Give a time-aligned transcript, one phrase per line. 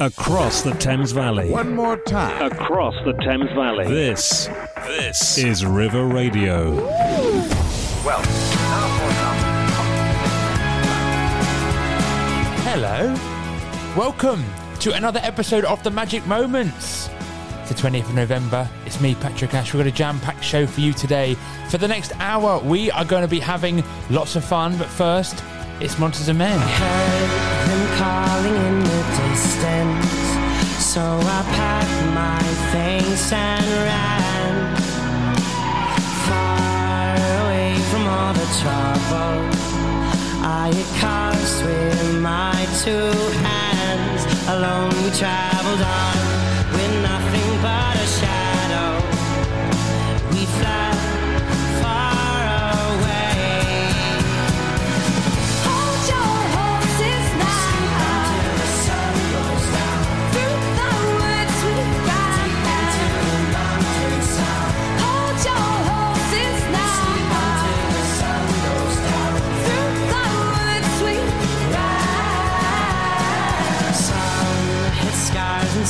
[0.00, 1.50] Across the Thames Valley.
[1.50, 2.50] One more time.
[2.50, 3.86] Across the Thames Valley.
[3.86, 4.48] This,
[4.88, 6.74] this is River Radio.
[8.04, 8.20] Well,
[12.64, 13.14] hello.
[13.96, 14.44] Welcome
[14.80, 17.06] to another episode of the Magic Moments.
[17.68, 18.68] The 20th of November.
[18.86, 19.74] It's me, Patrick Ashe.
[19.74, 21.36] We've got a jam packed show for you today.
[21.70, 25.44] For the next hour, we are going to be having lots of fun, but first,
[25.80, 27.83] it's Monsters and Men
[29.16, 30.16] distance.
[30.92, 32.42] So I packed my
[32.74, 34.76] things and ran
[36.28, 39.36] far away from all the trouble
[40.42, 43.10] I had caused with my two
[43.48, 44.20] hands.
[44.54, 46.16] Alone we traveled on
[46.72, 47.23] with nothing.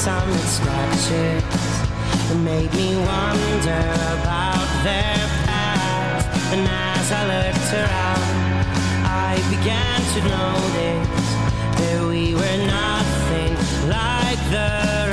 [0.05, 1.42] sunlit scratches.
[2.28, 3.84] that made me wonder
[4.16, 5.16] about their
[5.48, 6.28] past.
[6.52, 8.25] And as I looked around,
[9.28, 11.28] I began to notice
[11.80, 13.55] that we were nothing
[13.88, 15.03] like the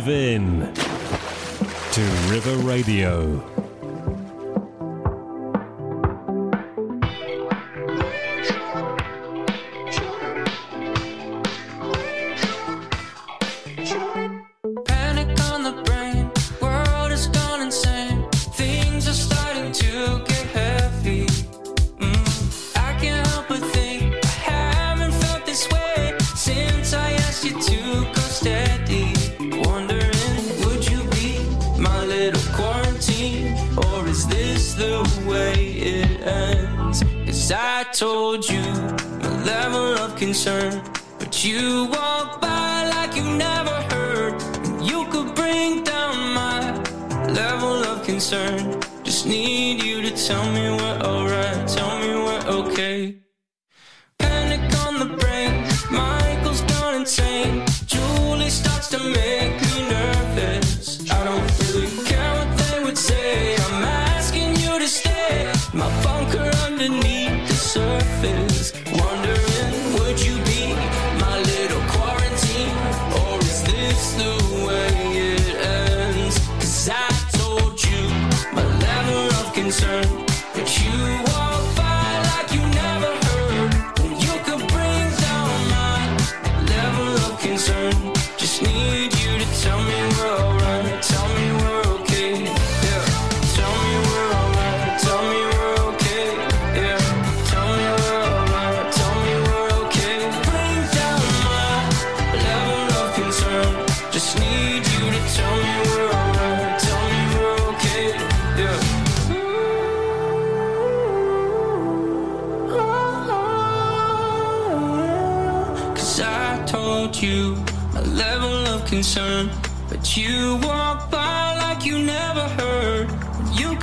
[0.00, 0.72] Drive In
[1.92, 2.00] to
[2.32, 3.49] River Radio.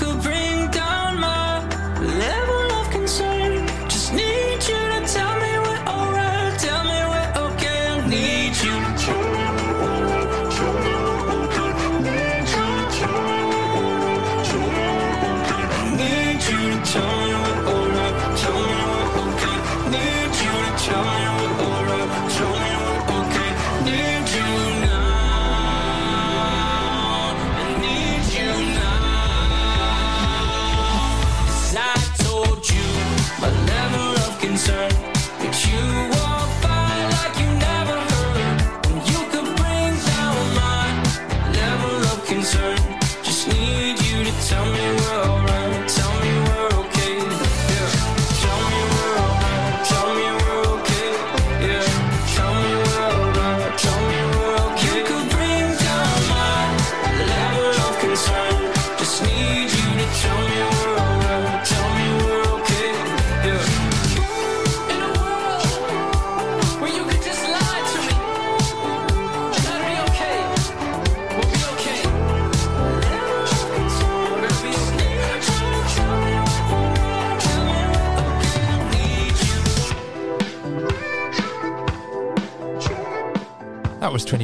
[0.08, 0.37] Could bring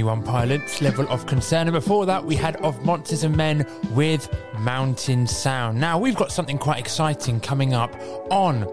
[0.03, 1.69] 21 Pilots, Level of Concern.
[1.69, 4.27] And before that, we had Of Monsters and Men with
[4.59, 5.79] Mountain Sound.
[5.79, 7.95] Now, we've got something quite exciting coming up
[8.29, 8.67] on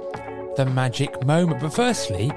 [0.57, 1.61] The Magic Moment.
[1.61, 2.33] But firstly,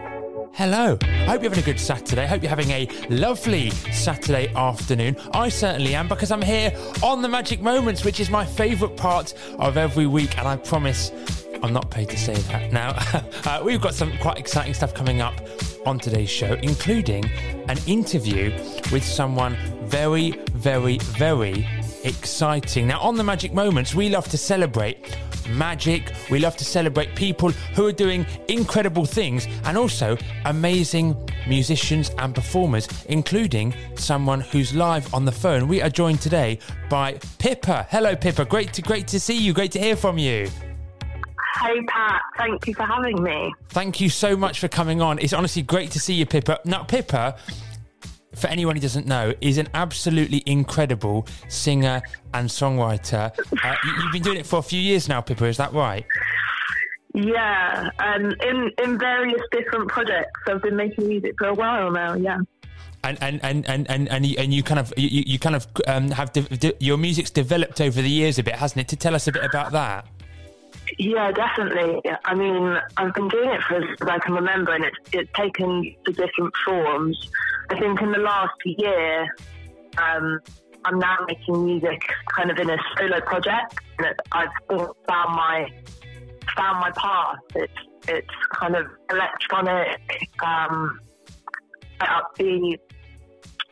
[0.53, 0.99] hello.
[1.01, 2.21] I hope you're having a good Saturday.
[2.21, 5.17] I hope you're having a lovely Saturday afternoon.
[5.33, 9.33] I certainly am because I'm here on The Magic Moments, which is my favourite part
[9.57, 10.37] of every week.
[10.37, 12.74] And I promise I'm not paid to say that.
[12.74, 12.94] Now,
[13.45, 15.33] uh, we've got some quite exciting stuff coming up
[15.86, 17.25] on today's show, including
[17.69, 18.51] an interview
[18.92, 21.65] with someone very, very, very
[22.04, 22.88] exciting.
[22.88, 25.18] Now, on the Magic Moments, we love to celebrate
[25.50, 26.13] magic.
[26.30, 31.15] We love to celebrate people who are doing incredible things and also amazing
[31.48, 35.69] musicians and performers, including someone who's live on the phone.
[35.69, 37.88] We are joined today by Pippa.
[37.89, 38.44] Hello, Pippa.
[38.44, 39.54] Great to great to see you.
[39.54, 40.50] Great to hear from you.
[41.63, 43.54] Hey Pat, thank you for having me.
[43.69, 45.18] Thank you so much for coming on.
[45.19, 46.60] It's honestly great to see you, Pippa.
[46.65, 47.38] Now, Pippa,
[48.36, 52.01] for anyone who doesn't know, is an absolutely incredible singer
[52.33, 53.31] and songwriter.
[53.63, 55.45] Uh, you- you've been doing it for a few years now, Pippa.
[55.45, 56.06] Is that right?
[57.13, 60.31] Yeah, um, in in various different projects.
[60.48, 62.15] I've been making music for a while now.
[62.15, 62.39] Yeah.
[63.06, 65.68] And and and and and, and, you, and you kind of you, you kind of
[65.88, 68.88] um, have de- de- your music's developed over the years a bit, hasn't it?
[68.89, 70.07] To tell us a bit about that.
[70.97, 72.01] Yeah, definitely.
[72.25, 75.95] I mean, I've been doing it for as I can remember, and it's it's taken
[76.06, 77.18] the different forms.
[77.69, 79.24] I think in the last year,
[79.98, 80.39] um,
[80.86, 82.01] I'm now making music
[82.36, 85.67] kind of in a solo project, and I've found my
[86.55, 87.39] found my path.
[87.55, 87.74] It's
[88.07, 90.01] it's kind of electronic,
[90.46, 91.00] um,
[92.01, 92.79] upbeat,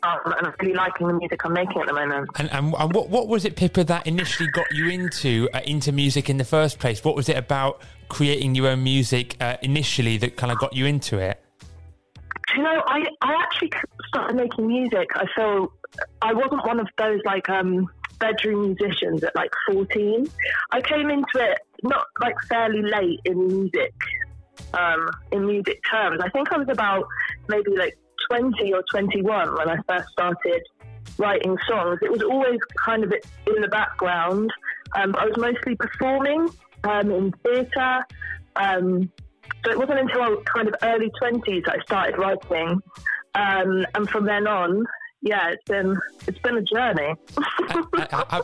[0.03, 2.29] and I'm really liking the music I'm making at the moment.
[2.38, 5.91] And and, and what what was it, Pippa, that initially got you into uh, into
[5.91, 7.03] music in the first place?
[7.03, 10.86] What was it about creating your own music uh, initially that kind of got you
[10.86, 11.41] into it?
[12.48, 13.72] Do you know, I, I actually
[14.10, 15.10] started making music.
[15.15, 15.72] I feel
[16.22, 17.89] I wasn't one of those like um,
[18.20, 20.27] bedroom musicians at like 14.
[20.72, 23.93] I came into it not like fairly late in music,
[24.74, 26.20] um, in music terms.
[26.22, 27.08] I think I was about
[27.48, 27.98] maybe like
[28.29, 30.61] 20 or 21 when I first started
[31.17, 31.99] writing songs.
[32.01, 34.51] It was always kind of in the background.
[34.95, 36.49] Um, I was mostly performing
[36.83, 38.05] um, in theatre.
[38.55, 39.11] Um,
[39.63, 42.81] so it wasn't until kind of early 20s that I started writing.
[43.35, 44.85] Um, and from then on,
[45.21, 45.97] yeah, it's been
[46.27, 47.13] it's been a journey.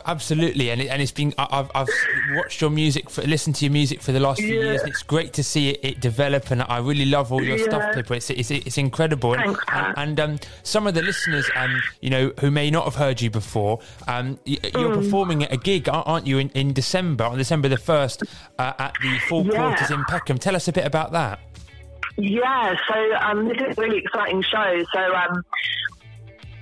[0.06, 1.88] Absolutely, and it, and it's been I- I've I've
[2.36, 4.62] watched your music, for, listened to your music for the last few Yeah.
[4.64, 6.50] years, and it's great to see it, it develop.
[6.50, 7.94] And I really love all your stuff, Yeah.
[7.94, 8.14] Pippa.
[8.14, 9.34] It's, it's it's incredible.
[9.34, 9.94] And- Thanks, Pat.
[9.98, 13.20] and and um, some of the listeners, um, you know, who may not have heard
[13.20, 14.94] you before, um, you're Mm.
[14.94, 18.22] performing at a gig, aren't aren't you, in, in December, on December the first,
[18.58, 19.50] uh, at the Four Yeah.
[19.56, 20.38] Quarters in Peckham.
[20.38, 21.40] Tell us a bit about that.
[22.16, 24.82] Yeah, so um, this is a really exciting show.
[24.92, 25.44] So um,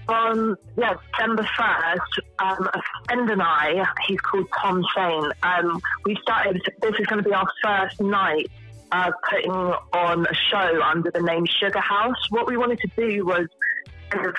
[0.09, 5.31] on yeah December first, um, a friend and I, he's called Tom Shane.
[5.43, 6.61] Um, we started.
[6.81, 8.51] This is going to be our first night.
[8.93, 12.31] Uh, putting on a show under the name Sugar House.
[12.31, 13.49] What we wanted to do was
[14.11, 14.37] kind of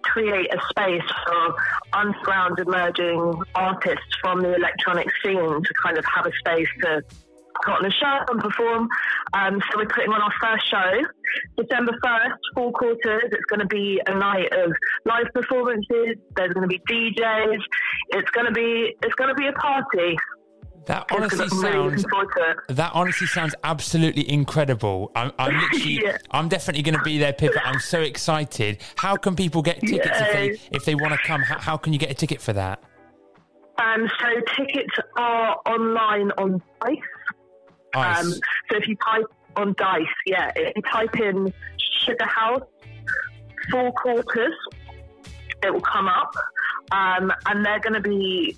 [0.00, 1.54] create a space for
[1.92, 7.02] underground emerging artists from the electronic scene to kind of have a space to
[7.68, 8.88] on a show and perform.
[9.34, 10.90] Um, so we're putting on our first show
[11.56, 13.22] December 1st, four quarters.
[13.32, 14.72] It's going to be a night of
[15.04, 16.16] live performances.
[16.36, 17.60] There's going to be DJs.
[18.10, 20.16] It's going to be it's going to be a party.
[20.86, 22.76] That honestly sounds looking forward to it.
[22.76, 25.12] That honestly sounds absolutely incredible.
[25.14, 26.16] I'm, I'm literally, Yeah.
[26.30, 27.64] I'm definitely going to be there, Pippa.
[27.64, 28.78] I'm so excited.
[28.96, 31.42] How can people get tickets if they if they want to come?
[31.42, 32.82] How, how can you get a ticket for that?
[33.78, 34.26] Um, so
[34.56, 36.98] tickets are online on Dice.
[37.94, 38.24] Ice.
[38.24, 41.52] Um, so if you type on Dice, yeah, if you type in
[42.04, 42.62] Sugar House
[43.70, 44.54] four quarters,
[45.62, 46.32] it will come up,
[46.92, 48.56] um, and they're going to be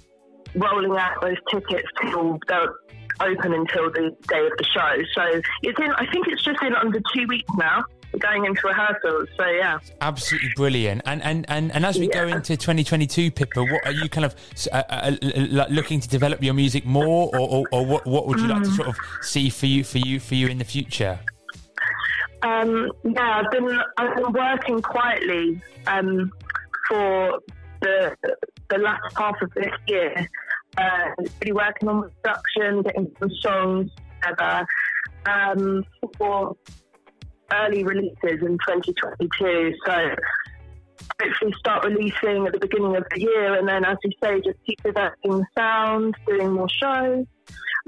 [0.54, 2.74] rolling out those tickets till they're
[3.20, 5.02] open until the day of the show.
[5.14, 5.92] So it's in.
[5.92, 7.84] I think it's just in under two weeks now.
[8.18, 9.28] Going into rehearsals.
[9.38, 9.78] So yeah.
[10.00, 11.02] Absolutely brilliant.
[11.06, 14.34] And and and, and as we go into 2022, Pippa, what are you kind of
[14.70, 18.48] uh, uh, looking to develop your music more, or, or, or what what would you
[18.48, 18.76] like to Mm.
[18.76, 21.18] sort of see for you for you for you in the future?
[22.42, 26.30] Um, yeah, I've been I've been working quietly um,
[26.88, 27.40] for
[27.80, 28.14] the
[28.68, 30.28] the last half of this year.
[30.76, 31.08] Uh,
[31.40, 33.90] really working on production, getting some songs
[34.22, 34.66] together
[35.26, 35.84] um,
[36.16, 36.56] for
[37.52, 39.74] early releases in 2022.
[39.86, 40.14] So
[41.20, 44.58] hopefully start releasing at the beginning of the year, and then as you say, just
[44.66, 47.26] keep developing the sound, doing more shows.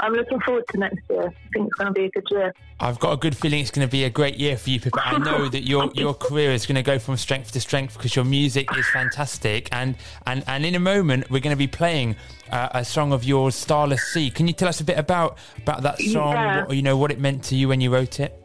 [0.01, 1.29] I'm looking forward to next year.
[1.29, 2.53] I think it's going to be a good year.
[2.81, 5.01] I've got a good feeling it's going to be a great year for you, Pippa.
[5.05, 8.17] I know that your your career is going to go from strength to strength because
[8.17, 9.69] your music is fantastic.
[9.71, 12.17] And and and in a moment, we're going to be playing
[12.51, 15.83] uh, a song of yours, "Starless Sea." Can you tell us a bit about about
[15.83, 16.33] that song?
[16.33, 16.65] Yeah.
[16.65, 18.44] What, you know what it meant to you when you wrote it.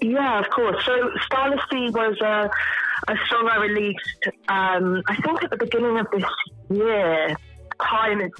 [0.00, 0.84] Yeah, of course.
[0.84, 2.50] So Starless Sea was a,
[3.08, 6.24] a song I released, um, I think at the beginning of this
[6.70, 7.36] year.
[7.82, 8.30] Time is,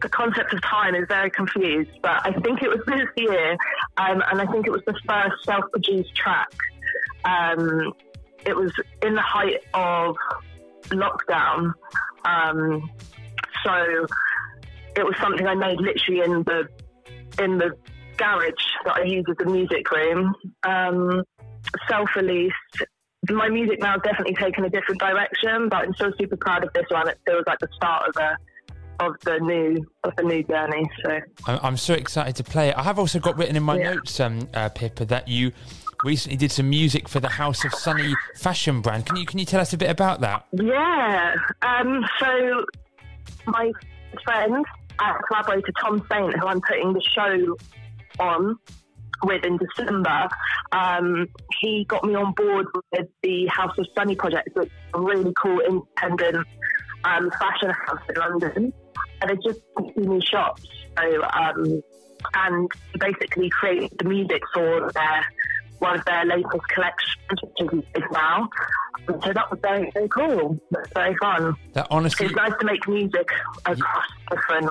[0.00, 3.52] the concept of time is very confused, but I think it was this year,
[3.96, 6.52] um, and I think it was the first self produced track.
[7.24, 7.92] Um,
[8.46, 8.72] it was
[9.02, 10.16] in the height of
[10.90, 11.72] lockdown.
[12.24, 12.90] Um,
[13.64, 14.06] so
[14.96, 16.68] it was something I made literally in the
[17.42, 17.76] in the
[18.18, 18.52] garage
[18.84, 20.34] that I use as a music room.
[20.64, 21.22] Um,
[21.88, 22.54] self-released.
[23.30, 26.72] My music now has definitely taken a different direction, but I'm still super proud of
[26.72, 27.08] this one.
[27.08, 28.36] It feels like the start of a
[29.00, 30.82] of the new of the new journey.
[31.04, 32.78] So I'm, I'm so excited to play it.
[32.78, 33.94] I have also got written in my Yeah.
[33.94, 35.52] notes, um, uh, Pippa, that you
[36.04, 39.06] recently did some music for the House of Sunny fashion brand.
[39.06, 40.46] Can you can you tell us a bit about that?
[40.52, 41.34] yeah.
[41.62, 42.64] Um, so
[43.46, 43.72] my
[44.24, 44.64] friend
[45.00, 47.56] and collaborator Tom Saint, who I'm putting the show
[48.18, 48.58] on
[49.24, 50.28] with in December,
[50.72, 51.26] um,
[51.60, 55.32] he got me on board with the House of Sunny project, which is a really
[55.34, 56.46] cool independent
[57.04, 58.72] um, fashion house in London.
[59.20, 59.60] And it's just
[59.96, 60.64] new shops.
[60.96, 61.82] So, um,
[62.34, 65.24] and basically created the music for their
[65.78, 68.48] one of their latest collections, which is big now.
[69.06, 70.58] So that was very, very cool.
[70.70, 71.54] That's very fun.
[71.74, 73.28] That honestly, It's nice to make music
[73.64, 74.70] across different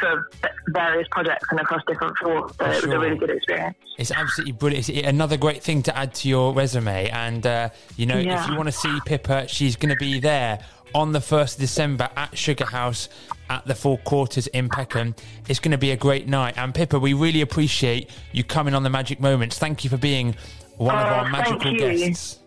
[0.00, 0.28] for
[0.68, 2.52] various projects and across different forms.
[2.58, 2.94] So it was Sure.
[2.94, 3.76] a really good experience.
[3.98, 4.88] It's absolutely brilliant.
[4.88, 7.08] It's another great thing to add to your resume.
[7.10, 10.58] And, uh, you know, if you want to see Pippa, she's going to be there
[10.94, 13.08] on the 1st of December at Sugar House
[13.48, 15.14] at the Four Quarters in Peckham.
[15.48, 16.54] It's going to be a great night.
[16.56, 19.56] And Pippa, we really appreciate you coming on the Magic Moments.
[19.58, 20.34] Thank you for being
[20.78, 22.39] one of Oh, our thank magical guests.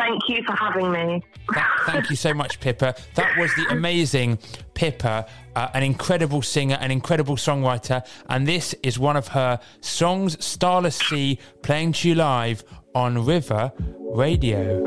[0.00, 1.22] Thank you for having me.
[1.52, 2.94] Th- Thank you so much, Pippa.
[3.16, 4.38] That was the amazing
[4.72, 10.42] Pippa, uh, an incredible singer, an incredible songwriter, and this is one of her songs,
[10.42, 12.64] Starless Sea, playing to you live
[12.94, 13.72] on River
[14.14, 14.82] Radio.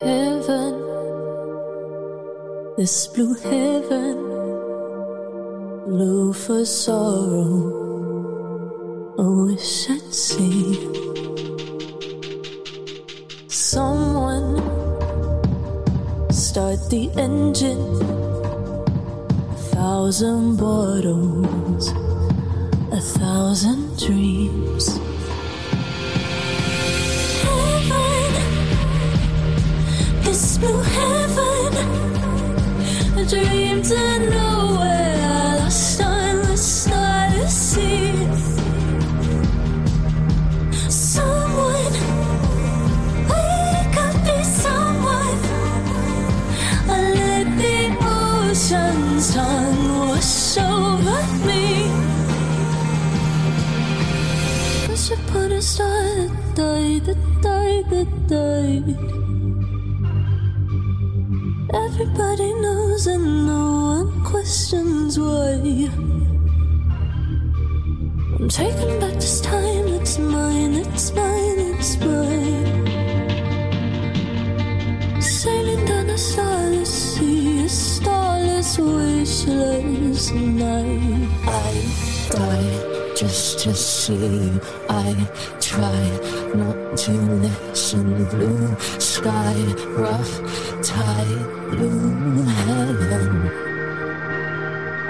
[0.00, 0.80] Heaven,
[2.76, 4.14] this blue heaven,
[5.88, 7.80] blue for sorrow.
[9.18, 11.11] I wish I'd see
[13.52, 14.56] someone
[16.32, 18.00] start the engine.
[19.50, 21.88] A thousand bottles,
[22.90, 24.98] a thousand dreams.
[27.42, 28.32] Heaven,
[30.24, 31.72] this blue heaven,
[33.18, 37.92] a dream to nowhere, lost on the starless sea.
[37.92, 38.11] Someone,
[58.00, 58.96] died.
[61.74, 63.64] Everybody knows and no
[63.96, 65.90] one questions why.
[68.38, 69.86] I'm taking back this time.
[69.98, 72.82] It's mine, it's mine, it's mine.
[75.20, 81.28] Sailing down a starless sea, a starless, wishless night.
[81.46, 81.72] I
[82.30, 84.50] die just to see.
[84.88, 85.14] I
[85.60, 86.02] try
[86.54, 87.12] not to
[87.92, 88.24] listen.
[88.38, 89.54] Blue sky,
[89.96, 90.40] rough
[90.82, 93.50] tide, blue heaven.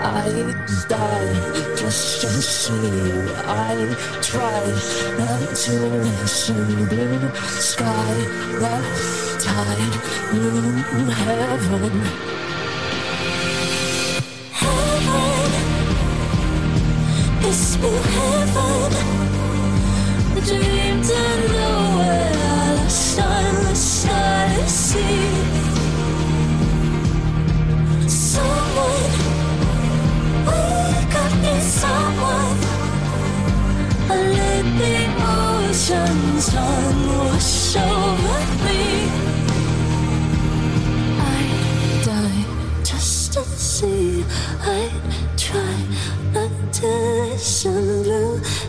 [0.05, 0.55] I
[0.89, 3.31] die just to see you.
[3.47, 4.65] I try
[5.19, 6.89] not to listen.
[6.89, 8.15] Blue sky,
[8.59, 9.95] rough tide,
[10.31, 12.01] blue heaven.
[14.51, 15.53] Heaven,
[17.45, 18.93] it's blue heaven.
[20.35, 21.03] The dream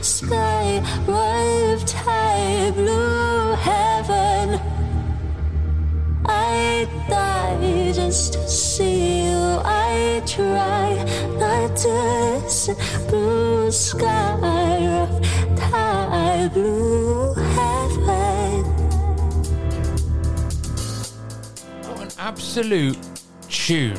[0.01, 0.81] sky,
[1.85, 4.72] tide, blue heaven
[6.53, 9.41] I die just to see you.
[9.63, 11.03] I try
[11.39, 11.93] not to
[12.43, 12.75] listen.
[13.09, 15.23] Blue sky, rough
[16.53, 18.63] blue heaven.
[21.87, 22.97] What an absolute
[23.49, 23.97] tune.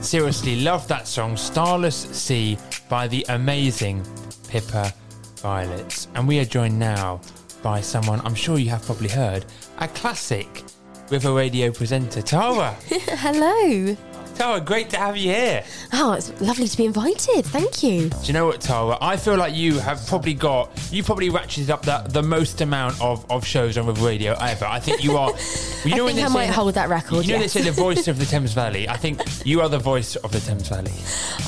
[0.00, 4.02] Seriously, love that song, Starless Sea by the amazing
[4.48, 4.92] Pippa
[5.36, 6.08] Violets.
[6.14, 7.20] And we are joined now
[7.62, 9.46] by someone I'm sure you have probably heard,
[9.78, 10.63] a classic
[11.10, 12.74] River Radio presenter, Tara.
[12.88, 14.13] Hello.
[14.34, 15.64] Tara, great to have you here.
[15.92, 17.44] Oh, it's lovely to be invited.
[17.46, 18.08] Thank you.
[18.10, 18.98] Do you know what, Tara?
[19.00, 23.00] I feel like you have probably got, you probably ratcheted up the, the most amount
[23.00, 24.64] of, of shows on River Radio ever.
[24.64, 25.32] I think you are.
[25.84, 27.26] You know when think I say- might hold that record.
[27.26, 27.52] You know yes.
[27.52, 28.88] they say the voice of the Thames Valley.
[28.88, 30.90] I think you are the voice of the Thames Valley.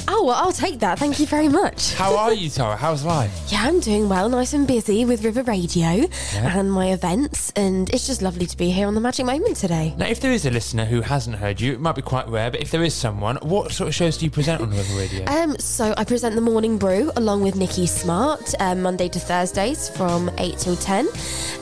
[0.09, 0.99] oh, well, I'll take that.
[0.99, 1.94] Thank you very much.
[1.94, 2.77] How are you, Tara?
[2.77, 3.33] How's life?
[3.49, 8.07] Yeah, I'm doing well, nice and busy with River Radio and my events, and it's
[8.07, 9.94] just lovely to be here on the Magic Moment today.
[9.96, 12.51] Now, if there is a listener who hasn't heard you, it might be quite rare,
[12.51, 15.25] but if there is someone, what sort of shows do you present on River Radio?
[15.37, 19.89] Um, so I present the Morning Brew along with Nikki Smart um, Monday to Thursdays
[19.91, 21.09] from 8 till 10.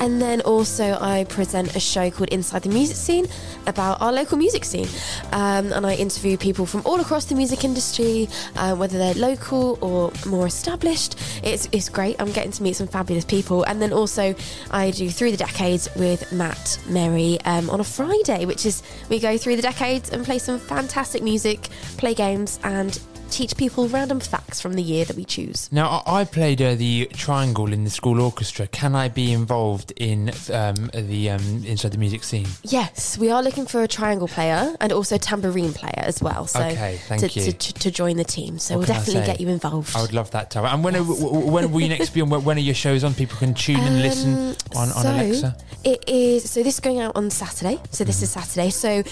[0.00, 3.26] And then also I present a show called Inside the Music Scene
[3.66, 4.88] about our local music scene.
[5.32, 9.78] Um, and I interview people from all across the music industry, uh, whether they're local
[9.80, 11.18] or more established.
[11.42, 12.16] It's, it's great.
[12.20, 13.64] I'm getting to meet some fabulous people.
[13.64, 14.34] And then also
[14.70, 19.18] I do Through the Decades with Matt Merry um, on a Friday, which is we
[19.20, 22.98] go through the decades and play some fantastic music, play games, and
[23.30, 25.68] teach people random facts from the year that we choose.
[25.72, 28.66] Now, I played uh, the triangle in the school orchestra.
[28.68, 32.46] Can I be involved in um, the um, inside the music scene?
[32.62, 36.46] Yes, we are looking for a triangle player and also tambourine player as well.
[36.46, 37.52] So Okay, thank to, you.
[37.52, 38.58] To, to, join the team.
[38.58, 39.96] So What we'll definitely get you involved.
[39.96, 40.68] I would love that, Tara.
[40.70, 42.30] And when, are, w- w- when will you next be on?
[42.30, 43.14] When are your shows on?
[43.14, 45.56] People can tune and listen Um, on, on so Alexa.
[45.84, 47.80] It is so this is going out on Saturday.
[47.90, 48.40] So this is Mm-hmm.
[48.40, 48.70] Saturday.
[48.70, 49.02] So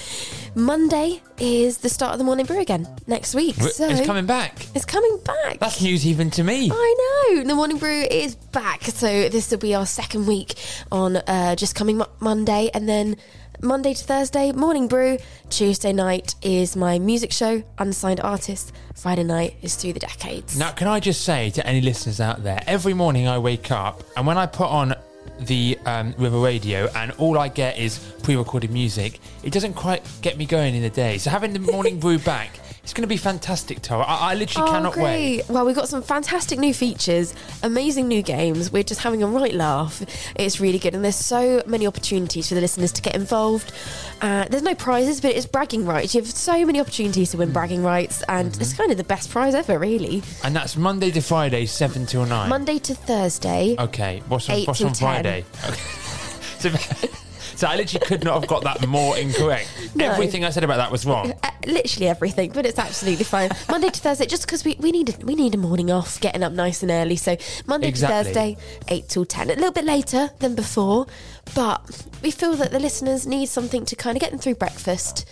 [0.54, 3.56] Monday is the start of the morning brew again next week.
[3.56, 4.66] So it's coming back.
[4.74, 5.58] It's coming back.
[5.58, 6.70] That's news even to me.
[6.72, 7.44] I know.
[7.44, 8.82] The Morning Brew is back.
[8.84, 10.54] So this will be our second week
[10.90, 12.70] on uh, just coming mo- Monday.
[12.74, 13.16] And then
[13.60, 15.18] Monday to Thursday, Morning Brew.
[15.50, 18.72] Tuesday night is my music show, Unsigned Artist.
[18.96, 20.58] Friday night is Through the Decades.
[20.58, 24.02] Now, can I just say to any listeners out there, every morning I wake up
[24.16, 24.94] and when I put on
[25.40, 30.36] the um, River Radio and all I get is pre-recorded music, it doesn't quite get
[30.36, 31.18] me going in the day.
[31.18, 34.02] So having the morning brew back, it's going to be fantastic, Tara.
[34.02, 35.04] I, I literally Oh, cannot great.
[35.04, 35.48] wait.
[35.48, 38.72] Well, we've got some fantastic new features, amazing new games.
[38.72, 40.02] We're just having a right laugh.
[40.34, 40.94] It's really good.
[40.94, 43.72] And there's so many opportunities for the listeners to get involved.
[44.20, 46.14] Uh, there's no prizes, but it's bragging rights.
[46.14, 48.60] You have so many opportunities to win bragging rights, and Mm-hmm.
[48.60, 50.22] it's kind of the best prize ever, really.
[50.42, 52.48] And that's Monday to Friday, seven till nine.
[52.48, 53.76] Monday to Thursday.
[53.78, 54.94] Okay, what's on, what's on 10.
[54.94, 55.44] Friday?
[55.68, 57.08] Okay.
[57.62, 59.68] so, I literally could not have got that more incorrect.
[59.94, 60.06] No.
[60.10, 61.32] Everything I said about that was wrong.
[61.42, 63.50] Uh, literally everything, but it's absolutely fine.
[63.68, 66.42] Monday to Thursday, just because we, we need a, we need a morning off, getting
[66.42, 67.16] up nice and early.
[67.16, 68.16] So Monday Exactly.
[68.16, 68.56] to Thursday,
[68.88, 71.06] eight till ten, a little bit later than before,
[71.54, 75.28] but we feel that the listeners need something to kind of get them through breakfast,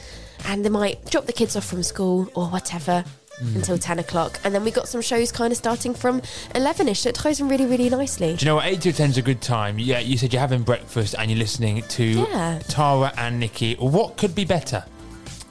[0.46, 3.02] and they might drop the kids off from school or whatever.
[3.40, 3.56] Hmm.
[3.56, 6.20] Until 10 o'clock, and then we got some shows kind of starting from
[6.54, 8.36] 11 ish, so it ties in really, really nicely.
[8.36, 8.66] Do you know what?
[8.66, 9.78] 8 to 10 is a good time.
[9.78, 12.58] Yeah, you said you're having breakfast and you're listening to Yeah.
[12.68, 13.74] Tara and Nikki.
[13.76, 14.84] What could be better?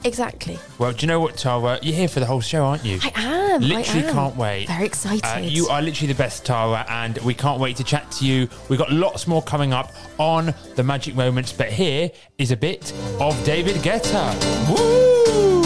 [0.05, 0.57] Exactly.
[0.77, 1.77] Well, do you know what, Tara?
[1.81, 2.99] You're here for the whole show, aren't you?
[3.03, 3.11] I
[3.55, 3.61] am.
[3.61, 4.13] Literally I am.
[4.13, 4.67] can't wait.
[4.67, 5.25] Very excited.
[5.25, 8.47] Uh, you are literally the best, Tara, and we can't wait to chat to you.
[8.69, 12.93] We've got lots more coming up on the Magic Moments, but here is a bit
[13.19, 14.33] of David Guetta.
[14.69, 15.58] Woo!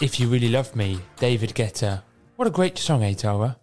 [0.00, 2.02] If You Really Love Me, David Guetta.
[2.36, 3.56] What a great song, eh, Tara?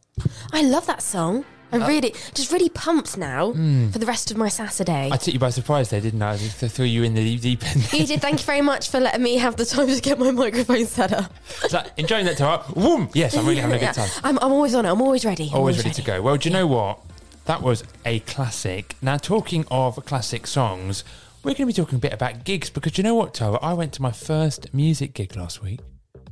[0.52, 1.46] I love that song.
[1.72, 5.10] I'm really, just really pumped now for the rest of my Saturday.
[5.12, 6.34] I took you by surprise there, didn't I?
[6.34, 7.92] I threw you in the deep end.
[7.92, 8.22] you did.
[8.22, 11.12] Thank you very much for letting me have the time to get my microphone set
[11.12, 11.34] up.
[11.68, 12.60] So, enjoying that, Tara?
[12.60, 13.10] Whoom!
[13.14, 14.10] Yes, I'm really having a good time.
[14.24, 14.90] I'm, I'm always on it.
[14.90, 15.50] I'm always ready.
[15.50, 16.22] I'm Always ready to go.
[16.22, 17.00] Well, do you know what?
[17.46, 18.96] That was a classic.
[19.02, 21.04] Now, talking of classic songs,
[21.44, 23.60] we're going to be talking a bit about gigs because you know what, Tara?
[23.62, 25.80] I went to my first music gig last week.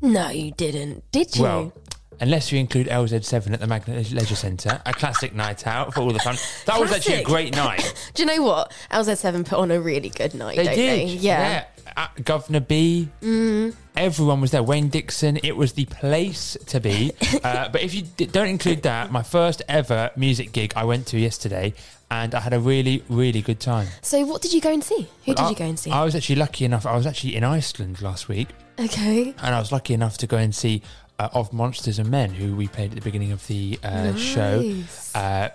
[0.03, 1.09] No, you didn't.
[1.11, 1.41] Did you?
[1.43, 1.73] Well,
[2.19, 6.11] unless you include LZ7 at the Magnet Leisure Centre, a classic night out for all
[6.11, 6.35] the fun.
[6.65, 7.53] That was actually a Classic.
[7.53, 8.09] great night.
[8.13, 8.71] Do you know what?
[8.91, 10.99] LZ7 put on a really good night, They don't did.
[11.09, 11.13] they?
[11.13, 11.65] Yeah.
[11.95, 13.07] Uh, Guvna B.
[13.21, 13.75] Mm.
[13.95, 14.63] Everyone was there.
[14.63, 15.37] Wayne Dixon.
[15.43, 17.11] It was the place to be.
[17.43, 21.07] uh, but if you d- don't include that, my first ever music gig I went
[21.07, 21.73] to yesterday,
[22.11, 23.87] and I had a really, really good time.
[24.01, 25.07] So, what did you go and see?
[25.25, 25.91] Who did I- you go and see?
[25.91, 26.85] I was actually lucky enough.
[26.85, 28.47] I was actually in Iceland last week,
[28.79, 29.33] okay.
[29.41, 30.81] and I was lucky enough to go and see
[31.19, 34.75] uh, of Monsters and Men, who we played at the beginning of the uh, show.
[35.13, 35.49] Uh,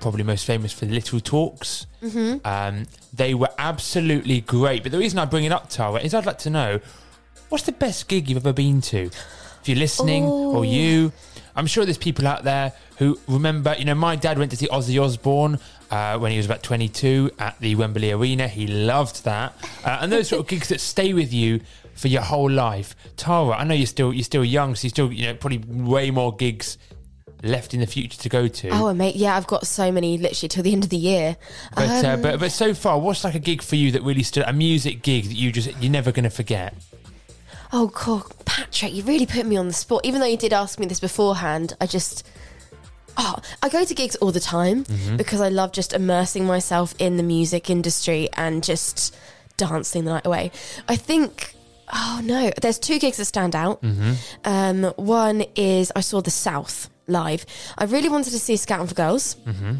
[0.00, 1.86] probably most famous for Little Talks.
[2.02, 2.46] Mm-hmm.
[2.46, 4.82] Um, they were absolutely great.
[4.82, 6.80] But the reason I bring it up, Tara, is I'd like to know
[7.48, 9.02] what's the best gig you've ever been to?
[9.06, 10.62] If you're listening or Oh.
[10.62, 11.12] you,
[11.56, 13.74] I'm sure there's people out there who remember.
[13.76, 15.58] You know, my dad went to see Ozzy Osbourne
[15.90, 18.46] uh, when he was about 22 at the Wembley Arena.
[18.46, 19.54] He loved that,
[19.84, 21.60] uh, and those sort of gigs that stay with you
[21.96, 22.94] for your whole life.
[23.16, 26.10] Tara, I know you're still you're still young, so you still you know probably way
[26.10, 26.78] more gigs
[27.42, 28.70] left in the future to go to.
[28.70, 31.36] Oh, mate, yeah, I've got so many literally till the end of the year.
[31.74, 34.22] But, uh, Um, but but so far, what's like a gig for you that really
[34.22, 34.44] stood?
[34.46, 36.74] A music gig that you just you're never going to forget.
[37.72, 38.24] Oh, cool.
[38.44, 40.00] Patrick, you really put me on the spot.
[40.04, 42.26] Even though you did ask me this beforehand, I just.
[43.18, 45.16] Oh, I go to gigs all the time Mm-hmm.
[45.16, 49.16] because I love just immersing myself in the music industry and just
[49.56, 50.52] dancing the night away.
[50.88, 51.54] I think.
[51.92, 53.82] Oh no, there's two gigs that stand out.
[53.82, 54.12] Mm-hmm.
[54.44, 57.46] Um, one is I saw the South live.
[57.78, 59.36] I really wanted to see Scouting for Girls,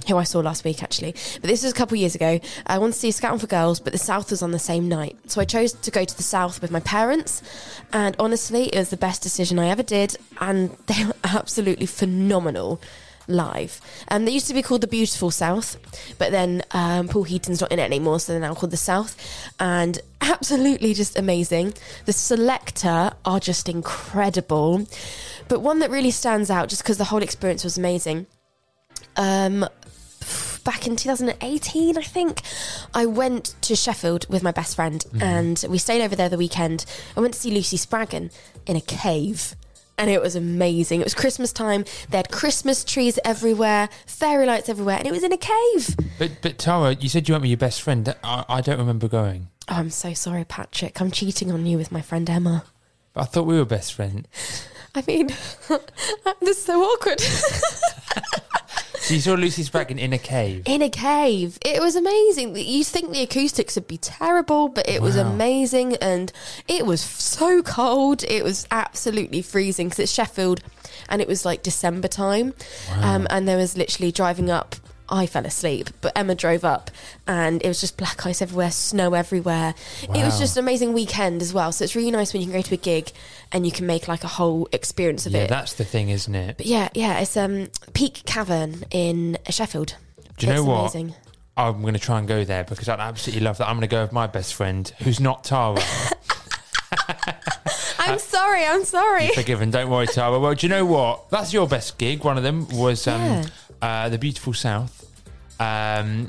[0.06, 2.38] who I saw last week actually, but this was a couple years ago.
[2.66, 5.16] I wanted to see Scouting for Girls, but the South was on the same night,
[5.26, 7.42] so I chose to go to the South with my parents.
[7.92, 12.80] And honestly, it was the best decision I ever did, and they were absolutely phenomenal
[13.28, 13.80] live.
[14.08, 15.76] Um, they used to be called the Beautiful South,
[16.18, 19.16] but then um, Paul Heaton's not in it anymore, so they're now called the South.
[19.60, 21.74] And absolutely just amazing.
[22.04, 24.86] The Selector are just incredible.
[25.48, 28.26] But one that really stands out, just because the whole experience was amazing.
[29.16, 29.66] Um,
[30.64, 32.42] back in 2018, I think,
[32.92, 36.84] I went to Sheffield with my best friend and we stayed over there the weekend.
[37.16, 38.30] I went to see Lucy Spraggan
[38.66, 39.54] in a cave.
[39.98, 41.00] And it was amazing.
[41.00, 41.84] It was Christmas time.
[42.10, 45.96] They had Christmas trees everywhere, fairy lights everywhere, and it was in a cave.
[46.18, 48.14] But but Tara, you said you went with your best friend.
[48.22, 49.48] I, I don't remember going.
[49.68, 51.00] Oh, I'm so sorry, Patrick.
[51.00, 52.64] I'm cheating on you with my friend Emma.
[53.14, 54.26] But I thought we were best friends.
[54.94, 55.26] I mean,
[56.40, 57.20] this is so awkward.
[59.06, 60.64] So you saw Lucy Spraggan in a cave.
[60.66, 61.58] in a cave.
[61.64, 62.56] It was amazing.
[62.56, 65.30] You think the acoustics would be terrible, but it was Wow.
[65.30, 66.32] amazing and
[66.66, 68.24] it was so cold.
[68.24, 70.60] It was absolutely freezing because it's Sheffield
[71.08, 72.52] and it was like December time.
[73.00, 74.74] Um, and there was literally driving up.
[75.08, 76.90] I fell asleep, but Emma drove up
[77.26, 79.74] and it was just black ice everywhere, snow everywhere.
[80.02, 81.72] It was just an amazing weekend as well.
[81.72, 83.12] So it's really nice when you can go to a gig
[83.52, 85.38] and you can make like a whole experience of it.
[85.38, 85.48] Yeah, it.
[85.50, 86.56] that's the thing, isn't it?
[86.56, 89.94] But yeah, yeah, it's um Peak Cavern in Sheffield.
[90.38, 90.80] Do you know It's what?
[90.94, 91.14] Amazing.
[91.56, 93.68] I'm going to try and go there because I'd absolutely love that.
[93.68, 95.78] I'm going to go with my best friend, who's not Tara.
[97.98, 99.28] I'm sorry, I'm sorry.
[99.28, 100.38] Forgiven, don't worry, Tara.
[100.38, 101.30] Well, do you know what?
[101.30, 102.24] That's your best gig.
[102.24, 103.46] One of them was um, Yeah.
[103.82, 105.06] Uh, the Beautiful South.
[105.60, 106.28] Um,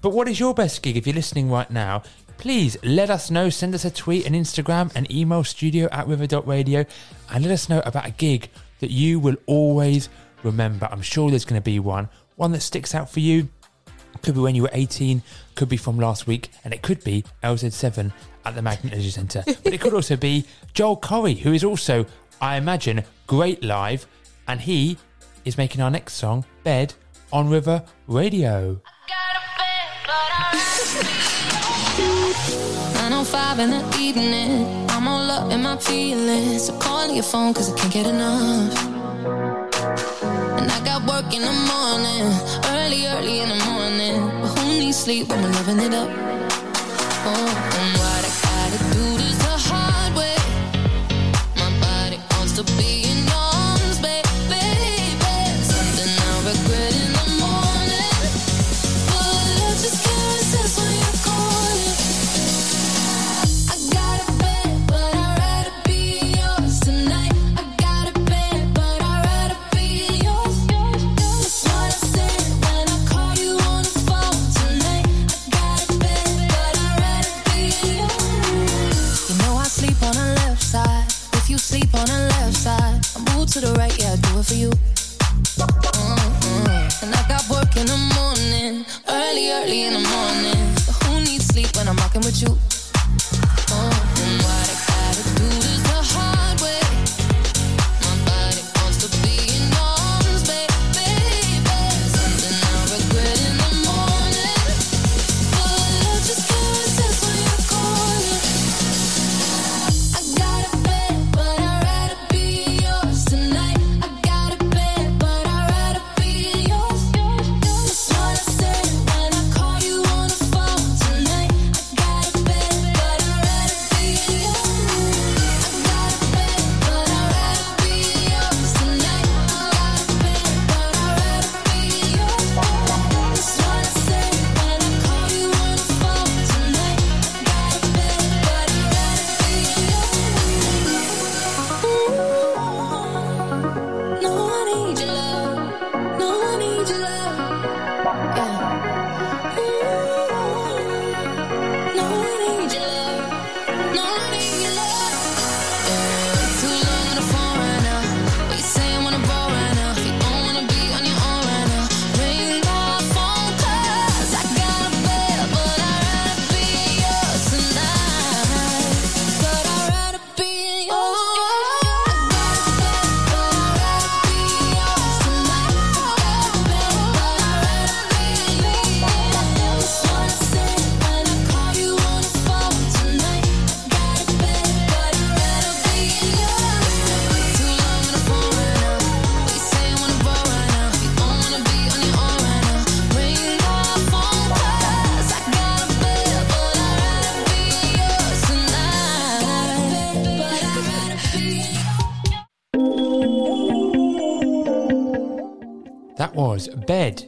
[0.00, 0.96] but what is your best gig?
[0.96, 2.02] If you're listening right now,
[2.38, 3.48] please let us know.
[3.50, 6.84] Send us a tweet, an Instagram, an email studio at river.radio
[7.30, 8.48] and let us know about a gig
[8.80, 10.08] that you will always
[10.42, 10.88] remember.
[10.90, 12.08] I'm sure there's going to be one.
[12.36, 13.48] One that sticks out for you.
[14.22, 15.22] Could be when you were 18,
[15.54, 18.12] could be from last week, and it could be LZ7
[18.44, 19.42] at the Magnet Energy Centre.
[19.64, 22.06] But it could also be Joel Corry, who is also,
[22.40, 24.06] I imagine, great live,
[24.46, 24.98] and he
[25.44, 26.94] is making our next song, Bed,
[27.32, 28.80] on River Radio.
[32.94, 34.66] 905 in the evening.
[34.90, 36.66] I'm all up in my feelings.
[36.66, 38.74] So calling your phone cause I can't get enough.
[40.58, 42.24] And I got work in the morning,
[42.76, 44.20] early, early in the morning.
[44.40, 46.08] But who needs sleep when we're loving it up?
[47.24, 50.36] Oh, and what I gotta do this the hard way.
[51.56, 52.91] My body wants to be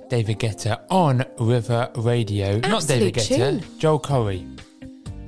[0.09, 2.59] David Guetta on River Radio.
[2.59, 3.79] Not David Absolute Guetta, tune.
[3.79, 4.61] Joel Corry.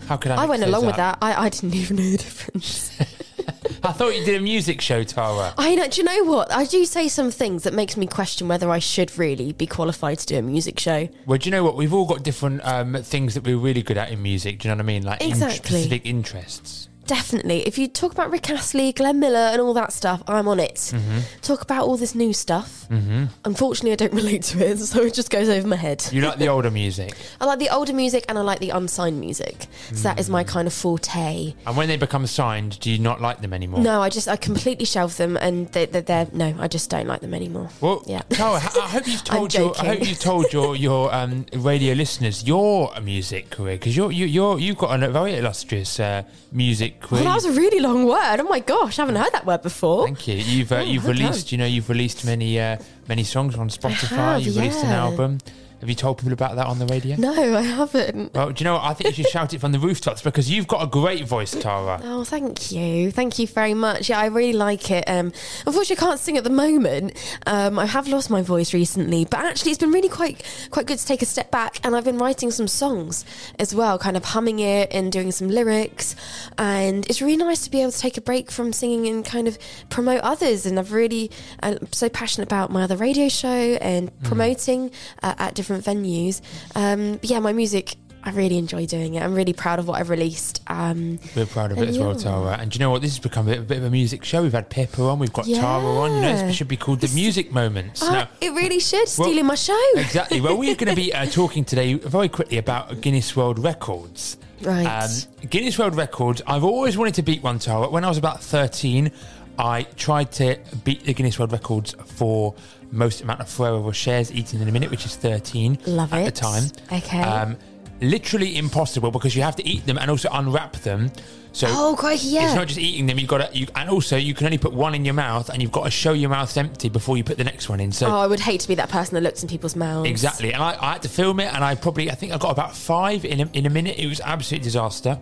[0.06, 0.44] How could I?
[0.44, 1.18] I went along with that.
[1.20, 2.90] I, I didn't even know the difference.
[3.82, 5.54] I thought you did a music show, Tara.
[5.58, 5.86] I know.
[5.88, 6.52] Do you know what?
[6.52, 10.18] I do say some things that makes me question whether I should really be qualified
[10.20, 11.08] to do a music show.
[11.26, 11.76] Well, do you know what?
[11.76, 14.60] We've all got different um, things that we're really good at in music.
[14.60, 15.04] Do you know what I mean?
[15.04, 16.85] Like in- specific interests.
[17.06, 17.66] Definitely.
[17.66, 20.74] If you talk about Rick Astley, Glenn Miller, and all that stuff, I'm on it.
[20.74, 21.18] Mm-hmm.
[21.42, 22.86] Talk about all this new stuff.
[22.90, 23.24] Mm-hmm.
[23.44, 26.04] Unfortunately, I don't relate to it, so it just goes over my head.
[26.12, 29.20] You like the older music, I like the older music and I like the unsigned
[29.20, 29.66] music.
[29.92, 30.48] So that is my Mm.
[30.48, 31.54] kind of forte.
[31.66, 33.80] and when they become signed, do you not like them anymore?
[33.80, 37.06] No, I just I completely shelve them, and they, they're, they're no, I just don't
[37.06, 37.68] like them anymore.
[37.80, 38.22] Well, Yeah.
[38.30, 41.94] Tara, I I hope you've told your I hope you've told your your um, radio
[41.94, 46.95] listeners your music career because you're you, you're you've got a very illustrious uh, music
[47.00, 47.22] career.
[47.22, 48.40] Well, that was a really long word.
[48.40, 50.06] Oh my gosh, I haven't heard that word before.
[50.06, 50.34] Thank you.
[50.36, 51.52] You've uh, Oh, you've released done.
[51.52, 52.76] you know you've released many uh,
[53.08, 54.16] many songs on Spotify.
[54.16, 55.38] have, you've released an album.
[55.80, 57.16] Have you told people about that on the radio?
[57.16, 58.32] No, I haven't.
[58.32, 58.84] Well, do you know what?
[58.84, 61.50] I think you should shout it from the rooftops because you've got a great voice,
[61.50, 62.00] Tara.
[62.02, 63.10] Oh, thank you.
[63.10, 64.08] Thank you very much.
[64.08, 65.04] Yeah, I really like it.
[65.06, 65.32] Um,
[65.66, 67.12] unfortunately, I can't sing at the moment.
[67.46, 70.98] Um, I have lost my voice recently, but actually, it's been really quite quite good
[70.98, 71.78] to take a step back.
[71.84, 73.26] And I've been writing some songs
[73.58, 76.16] as well, kind of humming it and doing some lyrics.
[76.56, 79.46] And it's really nice to be able to take a break from singing and kind
[79.46, 79.58] of
[79.90, 80.64] promote others.
[80.64, 81.30] And I've really,
[81.62, 84.90] I'm so passionate about my other radio show and promoting
[85.22, 86.40] uh, at different venues.
[86.74, 87.96] Um, but yeah, my music.
[88.24, 89.22] I really enjoy doing it.
[89.22, 90.60] I'm really proud of what I've released.
[90.66, 92.16] Um, We're proud of it as well?
[92.16, 92.56] Tara.
[92.58, 93.00] And do you know what?
[93.00, 94.42] This has become a bit, a bit of a music show.
[94.42, 96.10] We've had Pippa on, we've got Tara on.
[96.12, 96.48] You know, Yeah.
[96.48, 98.02] it should be called the Music Moments.
[98.02, 99.06] Uh, Now- it really should.
[99.16, 99.80] Well, Stealing my show.
[99.94, 100.40] Exactly.
[100.40, 104.38] Well, we're going to be uh, talking today very quickly about Guinness World Records.
[104.60, 104.86] Right.
[104.86, 105.08] Um,
[105.48, 106.42] Guinness World Records.
[106.48, 107.88] I've always wanted to beat one, Tara.
[107.88, 109.12] When I was about 13,
[109.56, 112.56] I tried to beat the Guinness World Records for
[112.96, 116.30] most amount of Ferrero Rochers eaten in a minute, which is 13 Love at the
[116.32, 116.64] time.
[116.92, 117.20] Okay.
[117.20, 117.56] Um,
[118.00, 121.10] literally impossible because you have to eat them and also unwrap them.
[121.52, 122.44] So Oh, crikey, yeah.
[122.46, 123.18] it's not just eating them.
[123.18, 125.62] You've got to, you, and also you can only put one in your mouth, and
[125.62, 127.92] you've got to show your mouth empty before you put the next one in.
[127.92, 130.06] So Oh, I would hate to be that person that looks in people's mouths.
[130.10, 132.50] Exactly, and I, I had to film it, and I probably I think I got
[132.50, 133.98] about five in a, in a minute.
[133.98, 135.18] It was absolute disaster.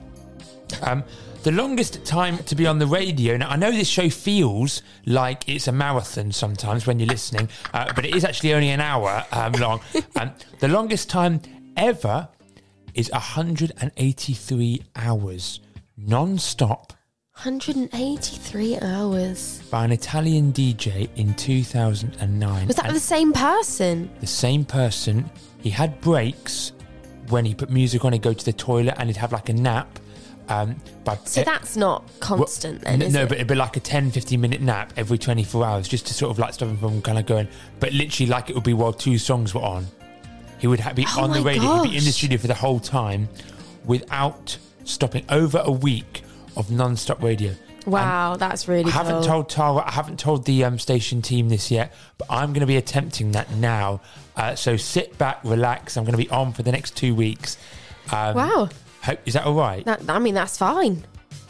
[0.82, 1.04] Um,
[1.44, 3.36] the longest time to be on the radio.
[3.36, 7.92] Now I know this show feels like it's a marathon sometimes when you're listening, uh,
[7.94, 9.80] but it is actually only an hour um, long.
[10.16, 11.40] um, the longest time
[11.76, 12.28] ever
[12.94, 15.60] is 183 hours
[15.96, 16.92] non-stop
[17.42, 19.60] 183 hours.
[19.70, 22.66] by an Italian DJ in 2009.
[22.66, 24.08] Was that And- the same person?
[24.20, 25.28] the same person.
[25.60, 26.72] He had breaks
[27.28, 28.12] when he put music on.
[28.12, 29.98] He'd go to the toilet and he'd have like a nap.
[30.48, 33.28] Um, but So that's not constant then, no, it?
[33.28, 36.30] but it'd be like a 10, 15 minute nap every 24 hours just to sort
[36.30, 37.48] of like stop him from kind of going.
[37.80, 39.86] But literally, like it would be while two songs were on.
[40.58, 42.78] He would be Oh on the radio, he'd be in the studio for the whole
[42.80, 43.28] time
[43.84, 45.24] without stopping.
[45.28, 46.22] Over a week
[46.56, 47.54] of non stop radio.
[47.86, 49.24] Wow, that's really I haven't cool.
[49.24, 52.66] told Tara, I haven't told the um, station team this yet, but I'm going to
[52.66, 54.00] be attempting that now.
[54.36, 55.98] Uh, so sit back, relax.
[55.98, 57.58] I'm going to be on for the next two weeks.
[58.10, 58.68] Um, Wow.
[59.04, 59.84] Hope, is that all right?
[59.84, 61.04] That, I mean, that's fine.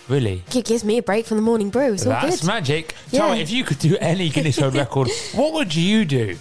[0.08, 0.42] really?
[0.54, 1.92] It gives me a break from the morning brew.
[1.94, 2.46] It's all That's good.
[2.46, 2.94] magic.
[3.10, 3.20] Yeah.
[3.20, 6.36] Tara, if you could do any Guinness World Record, what would you do?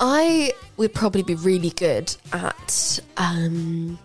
[0.00, 3.98] I would probably be really good at um,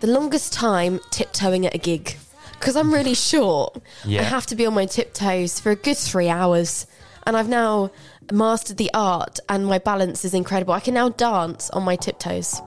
[0.00, 2.16] the longest time tiptoeing at a gig
[2.54, 3.76] because I'm really short.
[4.06, 4.20] Yeah.
[4.20, 6.86] I have to be on my tiptoes for a good three hours,
[7.26, 7.90] and I've now
[8.32, 10.72] mastered the art, and my balance is incredible.
[10.72, 12.62] I can now dance on my tiptoes.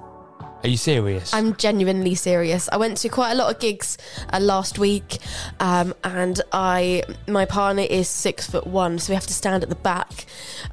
[0.68, 1.34] Are you serious?
[1.34, 2.68] I'm genuinely serious.
[2.70, 3.98] I went to quite a lot of gigs
[4.34, 5.20] uh, last week,
[5.62, 9.70] um, and I my partner is six foot one, so we have to stand at
[9.70, 10.26] the back,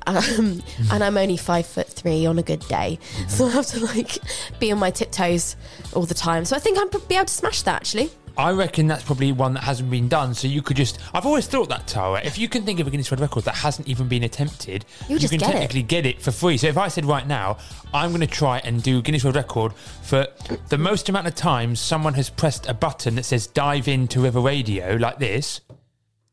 [0.08, 3.84] um, and I'm only five foot three on a good day, so I have to
[3.84, 4.18] like
[4.58, 5.54] be on my tiptoes
[5.92, 6.44] all the time.
[6.44, 8.10] So I think I'd be able to smash that actually.
[8.36, 10.34] I reckon that's probably one that hasn't been done.
[10.34, 10.98] So you could just.
[11.12, 12.20] I've always thought that, Tara.
[12.24, 15.18] If you can think of a Guinness World Record that hasn't even been attempted, You
[15.18, 15.52] just can get it.
[15.52, 16.56] technically get it for free.
[16.56, 17.58] So if I said right now,
[17.92, 19.72] I'm going to try and do Guinness World Record
[20.02, 20.26] for
[20.68, 24.40] the most amount of times someone has pressed a button that says dive into River
[24.40, 25.60] Radio like this,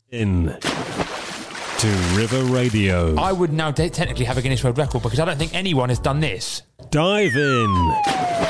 [0.10, 0.48] In
[1.80, 3.16] to River Radio.
[3.16, 6.00] I would now technically have a Guinness World Record because I don't think anyone has
[6.00, 6.64] done this.
[6.90, 8.41] Dive in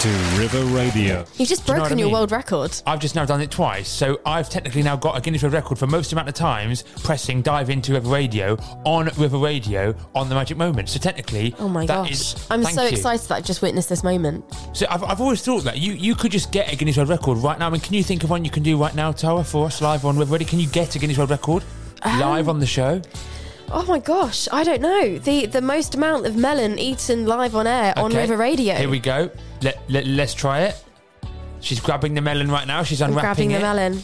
[0.00, 1.26] to River Radio.
[1.36, 2.14] You've just Do you know broken your mean?
[2.14, 2.74] world record.
[2.86, 5.78] I've just now done it twice, so I've technically now got a Guinness World Record
[5.78, 10.34] for most amount of times pressing dive into River Radio on River Radio on the
[10.34, 10.88] Magic Moment.
[10.88, 12.10] So technically, Oh my that gosh!
[12.12, 12.88] is- I'm so you.
[12.88, 14.42] excited that I just witnessed this moment.
[14.72, 17.36] So I've, I've always thought that you you could just get a Guinness World Record
[17.38, 17.66] right now.
[17.66, 19.82] I mean, can you think of one you can do right now, Tara, for us
[19.82, 20.48] live on River Radio?
[20.48, 21.62] Can you get a Guinness World Record
[22.02, 23.02] Um, live on the show?
[23.72, 25.18] Oh my gosh, I don't know.
[25.18, 28.74] The the most amount of melon eaten live on air on Okay, River Radio.
[28.74, 29.30] Here we go.
[29.62, 30.84] Let, let, let's try it.
[31.60, 32.82] She's grabbing the melon right now.
[32.82, 33.62] She's I'm unwrapping grabbing the it.
[33.62, 34.02] melon.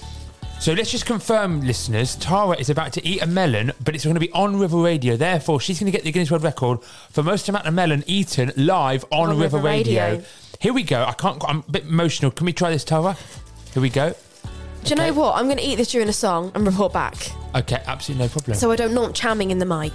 [0.61, 2.17] So let's just confirm, listeners.
[2.17, 5.17] Tara is about to eat a melon, but it's going to be on River Radio.
[5.17, 8.53] Therefore, she's going to get the Guinness World Record for most amount of melon eaten
[8.57, 10.05] live on, On River, River Radio.
[10.13, 10.25] Radio.
[10.61, 11.05] Here we go.
[11.05, 11.43] I can't.
[11.47, 12.31] I'm a bit emotional.
[12.31, 13.17] Can we try this, Tara?
[13.75, 14.15] Here we go.
[14.87, 15.11] Do you know Okay.
[15.13, 15.35] what?
[15.37, 18.57] I'm going to eat this during a song and report back, Okay, absolutely no problem.
[18.57, 19.93] so I don't not chamming in the mic.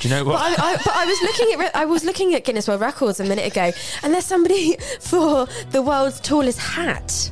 [0.00, 0.58] Do you know But what?
[0.58, 3.20] I, I, but I was looking at re- I was looking at Guinness World Records
[3.20, 3.70] a minute ago,
[4.02, 7.30] and there's somebody for the world's tallest hat,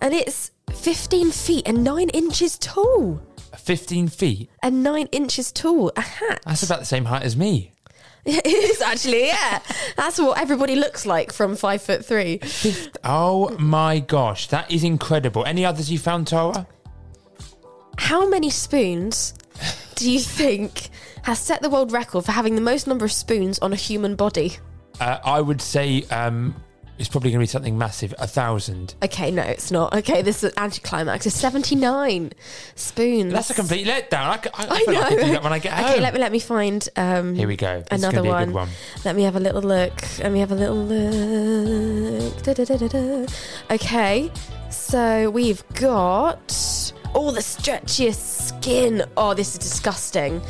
[0.00, 3.20] and it's 15 feet and nine inches tall.
[3.58, 4.48] 15 feet.
[4.62, 6.40] And nine inches tall, a hat.
[6.46, 7.72] That's about the same height as me.
[8.24, 9.60] it is actually, yeah.
[9.96, 12.40] That's what everybody looks like from five foot three.
[13.02, 15.44] Oh my gosh, that is incredible.
[15.44, 16.66] Any others you found, Tara?
[17.96, 19.34] How many spoons
[19.94, 20.88] do you think
[21.22, 24.16] has set the world record for having the most number of spoons on a human
[24.16, 24.56] body?
[25.00, 26.54] Uh, I would say um,
[27.00, 28.14] it's probably going to be something massive.
[28.18, 28.94] A thousand.
[29.02, 29.92] Okay, no, it's not.
[29.94, 31.26] Okay, this is an anticlimax.
[31.26, 32.32] It's 79
[32.76, 33.32] spoons.
[33.32, 34.28] That's a complete letdown.
[34.28, 35.24] I, c- I- I I feel like I could know.
[35.26, 35.84] do that when I get home.
[35.86, 37.80] Okay, let me let me find um Here we go.
[37.90, 38.52] This another gonna be a one.
[38.52, 38.68] one.
[39.04, 39.94] Let me have a little look.
[40.20, 42.42] Let me have a little look.
[42.42, 43.26] Da-da-da-da-da.
[43.70, 44.30] Okay,
[44.70, 49.04] so we've got all the stretchiest skin.
[49.16, 50.40] Oh, this is disgusting.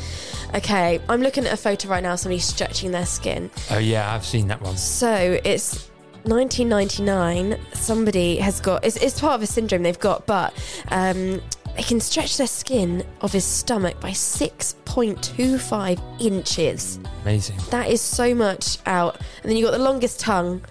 [0.53, 2.15] Okay, I'm looking at a photo right now.
[2.15, 3.49] Somebody stretching their skin.
[3.69, 4.75] Oh yeah, I've seen that one.
[4.77, 5.89] So it's
[6.23, 7.57] 1999.
[7.73, 10.53] Somebody has got it's, it's part of a syndrome they've got, but
[10.89, 11.41] um,
[11.75, 16.99] they can stretch their skin of his stomach by 6.25 inches.
[17.23, 17.57] Amazing.
[17.69, 19.19] That is so much out.
[19.41, 20.63] And then you've got the longest tongue.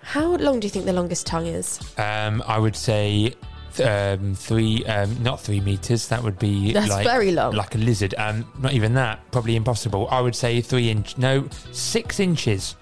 [0.00, 1.80] How long do you think the longest tongue is?
[1.98, 3.34] Um, I would say
[3.80, 6.08] um, three, um, not three meters.
[6.08, 7.54] That would be That's like, very long.
[7.54, 8.14] like a lizard.
[8.18, 9.30] Um, not even that.
[9.32, 10.08] Probably impossible.
[10.10, 11.18] I would say three inch.
[11.18, 12.76] No, six inches.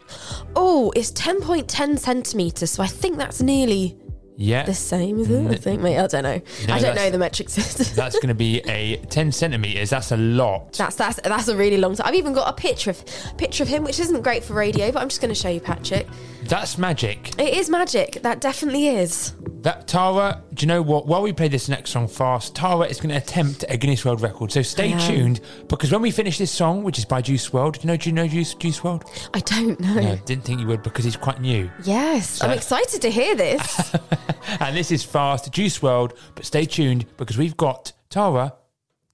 [0.57, 2.70] Oh, it's 10.10 centimeters.
[2.70, 3.97] So I think that's nearly
[4.37, 4.64] Yeah.
[4.64, 5.51] the same, is it?
[5.51, 5.99] I think, mate.
[5.99, 6.41] I don't know.
[6.66, 7.87] No, I don't know the metric system.
[7.95, 9.91] That's going to be a ten centimeters.
[9.91, 10.72] That's a lot.
[10.72, 12.07] That's that's that's a really long time.
[12.07, 13.05] I've even got a picture of
[13.37, 15.61] picture of him, which isn't great for radio, but I'm just going to show you,
[15.61, 16.07] Patrick.
[16.45, 17.39] That's magic.
[17.39, 18.22] It is magic.
[18.22, 19.35] That definitely is.
[19.62, 21.07] That Tara, do you know what?
[21.07, 24.20] While we play this next song fast, Tara is going to attempt a Guinness World
[24.20, 24.51] Record.
[24.51, 27.80] So stay tuned because when we finish this song, which is by Juice WRLD, do
[27.83, 27.97] you know?
[27.97, 29.28] Do you know Juice Juice WRLD?
[29.35, 29.95] I don't know.
[29.95, 31.70] No, didn't think you would because he's quite new.
[31.85, 33.95] Yes, I'm excited to hear this.
[34.61, 38.55] And this is fast Juice WRLD, but stay tuned because we've got Tara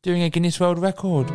[0.03, 1.31] doing a Guinness World Record.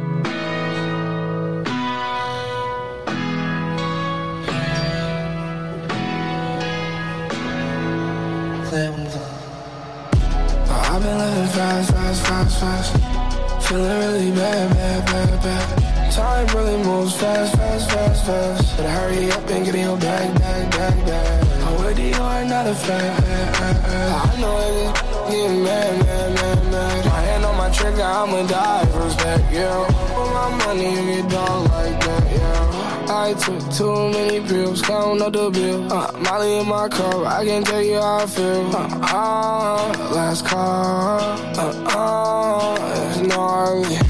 [10.93, 13.67] I've been living fast, fast, fast, fast.
[13.67, 16.11] Feeling really bad, bad, bad, bad.
[16.13, 18.77] Time really moves fast, fast, fast, fast.
[18.77, 21.52] Better hurry up and get your bag, bag, bag, bag.
[21.83, 22.73] With you are not a.
[22.73, 24.91] I know it is
[25.29, 27.05] getting mad, mad, mad, mad.
[27.05, 29.85] My hand on my trigger, I'ma die first back, yeah.
[30.13, 32.83] For my money, you get dog like that, yeah.
[33.09, 35.91] I took too many pills, count up the bill.
[35.91, 38.75] Uh, Molly in my car, I can tell you how I feel.
[38.75, 44.02] Uh, uh, last call, uh, uh, it's gnarly.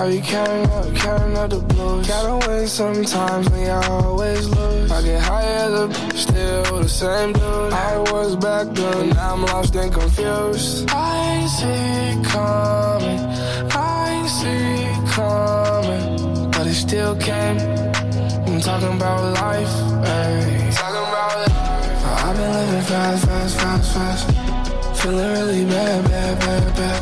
[0.00, 2.08] I be counting up, counting up the blues.
[2.08, 4.90] Gotta win sometimes, me I always lose.
[4.90, 7.72] I get high as still the same dude.
[7.74, 10.88] I was back then, now I'm lost and confused.
[10.90, 13.20] I see it coming,
[13.76, 17.58] I see it coming, but it still came.
[18.48, 20.76] I'm talking about life, ayy.
[20.80, 22.24] Talking about life.
[22.24, 25.02] I've been living fast, fast, fast, fast.
[25.02, 26.99] Feeling really bad, bad, bad, bad.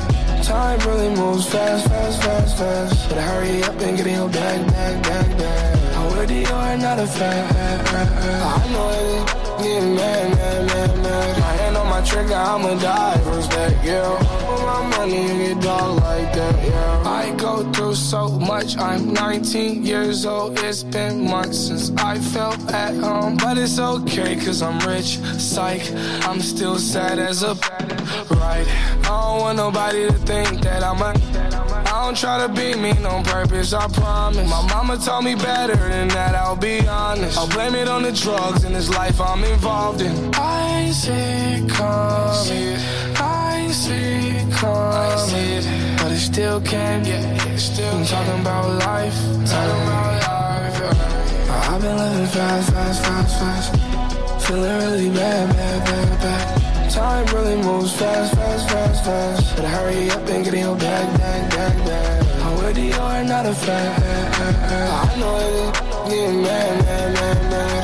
[0.48, 3.08] Time really moves fast, fast, fast, fast.
[3.10, 6.16] But hurry up and get in your bag, bag, bag, bag.
[6.16, 7.54] With you are not a fan.
[7.94, 11.67] I know it getting mad, mad, mad, mad.
[11.98, 13.16] My trigger, I'ma die
[13.48, 14.18] back, yeah.
[14.46, 17.02] For my money, you get dog like that, yeah.
[17.04, 20.60] I go through so much, I'm 19 years old.
[20.60, 23.36] It's been months since I felt at home.
[23.36, 25.90] But it's okay, cause I'm rich, psych.
[26.22, 27.54] I'm still sad as a
[28.30, 28.66] right.
[28.68, 31.37] I don't want nobody to think that I'm a.
[31.98, 34.48] I don't try to be mean on purpose, I promise.
[34.48, 37.36] My mama told me better than that, I'll be honest.
[37.36, 40.32] I'll blame it on the drugs in this life I'm involved in.
[40.34, 42.76] I ain't see it coming.
[43.16, 45.96] I ain't see it coming.
[45.98, 47.02] But it still came.
[47.02, 49.18] I'm talking about life.
[49.50, 50.80] Talking about life.
[51.50, 54.46] I've been living fast, fast, fast, fast.
[54.46, 56.57] Feeling really bad, bad, bad, bad.
[56.90, 59.56] Time really moves fast, fast, fast, fast.
[59.56, 62.26] But hurry up and get in your bag, bag, bag, bag.
[62.40, 64.00] I'm with Already you're not a fan.
[64.32, 65.76] I know it.
[66.10, 67.77] Yeah, man, man, man, man.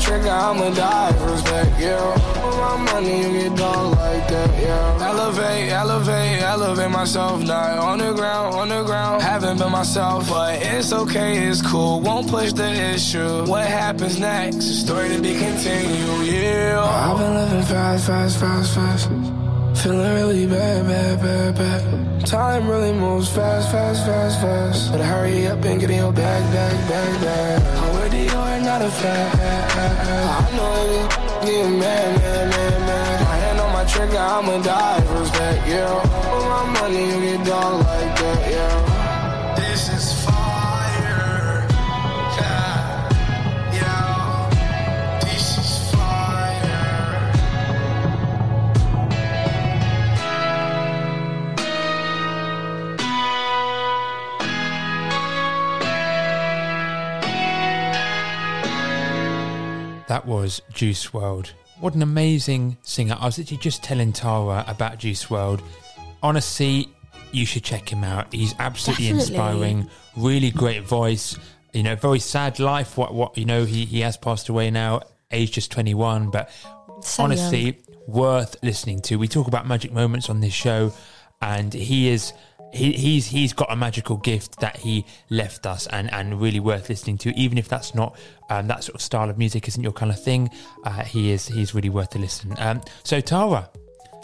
[0.00, 2.14] Trigger, I'ma die for respect, yeah.
[2.34, 5.08] For my money, you get dog like that, yeah.
[5.08, 7.42] Elevate, elevate, elevate myself.
[7.42, 9.22] Not on the ground, on the ground.
[9.22, 12.00] Haven't been myself, but it's okay, it's cool.
[12.00, 13.46] Won't push the issue.
[13.46, 14.56] What happens next?
[14.58, 16.80] A story to be continued, yeah.
[16.80, 19.08] I've been living fast, fast, fast, fast.
[19.82, 22.26] Feeling really bad, bad, bad, bad.
[22.26, 24.92] Time really moves fast, fast, fast, fast.
[24.92, 27.62] But hurry up and get in your bag, bag, bag, bag.
[27.84, 29.65] Already you're not a fan.
[31.46, 31.52] It.
[31.52, 33.24] Yeah, man, man, man, man.
[33.24, 36.02] My hand on my trigger, I'ma die for respect, yeah.
[36.02, 38.85] For my money, you get dog like that, yeah.
[60.16, 61.50] That was Juice WRLD.
[61.78, 63.18] What an amazing singer.
[63.20, 65.60] I was literally just telling Tara about Juice WRLD.
[66.22, 66.88] Honestly,
[67.32, 68.32] you should check him out.
[68.32, 69.34] He's absolutely Definitely.
[69.34, 69.90] inspiring.
[70.16, 71.36] Really great voice.
[71.74, 72.96] You know, very sad life.
[72.96, 76.48] What what you know, he he has passed away now, age just 21, but
[77.02, 79.16] So honestly worth listening to.
[79.16, 80.94] We talk about magic moments on this show
[81.42, 82.32] and he is
[82.76, 86.88] he, he's he's got a magical gift that he left us and and really worth
[86.88, 88.16] listening to even if that's not
[88.50, 90.48] um, that sort of style of music isn't your kind of thing
[90.84, 93.68] uh, he is he's really worth a listen um, so Tara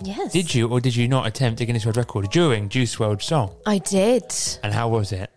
[0.05, 0.33] Yes.
[0.33, 3.55] did you or did you not attempt a Guinness World Record during Juice WRLD song
[3.67, 4.25] I did.
[4.63, 5.31] and how was it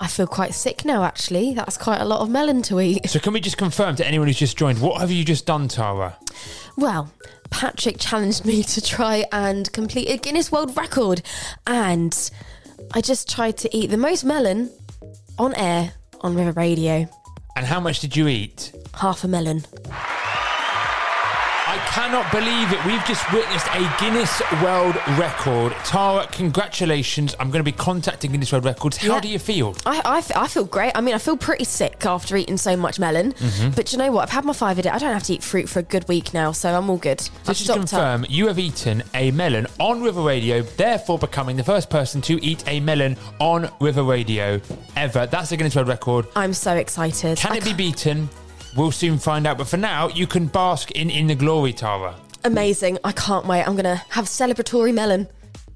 [0.00, 1.54] I feel quite sick now, actually.
[1.54, 3.10] That's quite a lot of melon to eat.
[3.10, 5.66] so can we just confirm to anyone who's just joined what have you just done
[5.66, 6.16] Tara
[6.76, 7.12] Well,
[7.50, 11.22] Patrick challenged me to try and complete a Guinness World Record,
[11.66, 12.30] and
[12.94, 14.70] I just tried to eat the most melon
[15.38, 17.08] on air on River Radio.
[17.56, 19.64] and how much did you eat Half a melon.
[21.90, 22.84] Cannot believe it.
[22.86, 25.72] We've just witnessed a Guinness World Record.
[25.84, 27.34] Tara, congratulations.
[27.40, 28.98] I'm going to be contacting Guinness World Records.
[28.98, 29.20] How Yeah.
[29.20, 29.74] do you feel?
[29.84, 30.92] I, I, f- I feel great.
[30.94, 33.32] I mean, I feel pretty sick after eating so much melon.
[33.32, 33.70] Mm-hmm.
[33.70, 34.22] But you know what?
[34.22, 34.90] I've had my five a day.
[34.90, 37.18] I don't have to eat fruit for a good week now, so I'm all good.
[37.18, 37.88] Just to stocked up.
[37.88, 42.42] confirm, you have eaten a melon on River Radio, therefore becoming the first person to
[42.44, 44.60] eat a melon on River Radio
[44.94, 45.26] ever.
[45.26, 46.26] That's a Guinness World Record.
[46.36, 47.38] I'm so excited.
[47.38, 48.28] Can I it be beaten?
[48.78, 49.58] We'll soon find out.
[49.58, 52.14] But for now, you can bask in, in the glory, Tara.
[52.44, 52.98] Amazing.
[53.02, 53.62] I can't wait.
[53.66, 55.26] I'm going to have celebratory melon.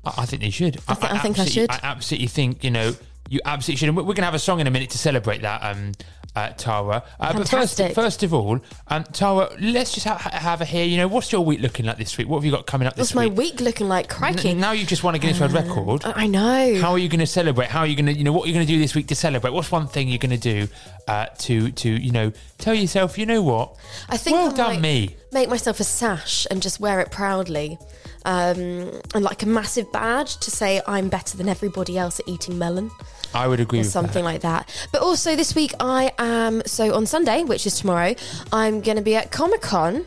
[0.05, 0.79] I, I think they should.
[0.87, 1.69] I, thi- I think I should.
[1.69, 2.95] I absolutely think you know
[3.29, 3.89] you absolutely should.
[3.89, 5.93] And we're going to have a song in a minute to celebrate that, um,
[6.35, 7.03] uh, Tara.
[7.21, 10.85] Uh, but first, first of all, um, Tara, let's just ha- ha- have a hear.
[10.85, 12.29] You know, what's your week looking like this week?
[12.29, 13.39] What have you got coming up this What's my week?
[13.53, 14.09] week looking like?
[14.09, 14.51] Crikey.
[14.51, 16.03] N- now you've just won a Guinness World Record.
[16.05, 16.79] I know.
[16.81, 17.69] How are you going to celebrate?
[17.69, 19.09] How are you going to, you know, what are you going to do this week
[19.09, 19.53] to celebrate?
[19.53, 20.69] What's one thing you're going to do
[21.07, 23.77] uh, to, to, you know, tell yourself, you know what?
[24.09, 25.17] I think well I done, me.
[25.33, 27.79] Make myself a sash and just wear it proudly,
[28.25, 32.59] um, and like a massive badge to say I'm better than everybody else at eating
[32.59, 32.91] melon
[33.35, 34.31] I would agree or with something that.
[34.31, 34.69] like that.
[34.93, 38.15] But also this week I am so on Sunday, which is tomorrow,
[38.53, 40.05] I'm going to be at Comic Con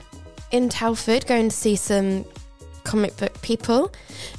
[0.52, 2.26] in Telford, going to see some
[2.86, 3.92] comic book people.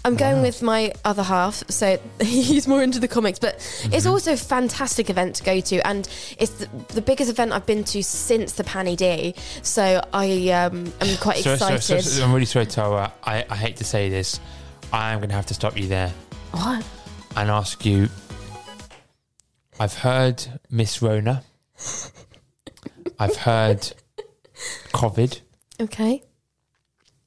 [0.05, 3.93] I'm going with my other half, so he's more into the comics, but Mm-hmm.
[3.95, 7.67] it's also a fantastic event to go to, and it's the, the biggest event I've
[7.67, 9.35] been to since the Panny D.
[9.63, 11.83] So I um, am quite So- so- excited.
[11.83, 13.13] so- so- I'm really sorry, Tara.
[13.25, 14.41] I, I hate to say this.
[14.93, 16.13] I am going to have to stop you there
[16.53, 16.85] what?
[17.37, 18.09] and ask you.
[19.79, 21.43] I've heard Miss Rona.
[23.19, 23.93] I've heard
[24.93, 25.41] COVID.
[25.81, 26.23] Okay.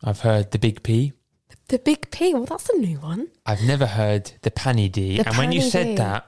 [0.04, 1.14] I've heard the Big P.
[1.68, 2.34] The Big P.
[2.34, 3.28] Well, that's a new one.
[3.45, 5.18] I've never heard the Panny D.
[5.18, 5.95] The and when you Panny said D.
[5.95, 6.28] that,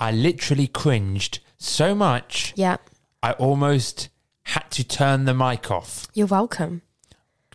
[0.00, 2.78] I literally cringed so much, Yeah.
[3.22, 4.08] I almost
[4.44, 6.08] had to turn the mic off.
[6.14, 6.82] You're welcome.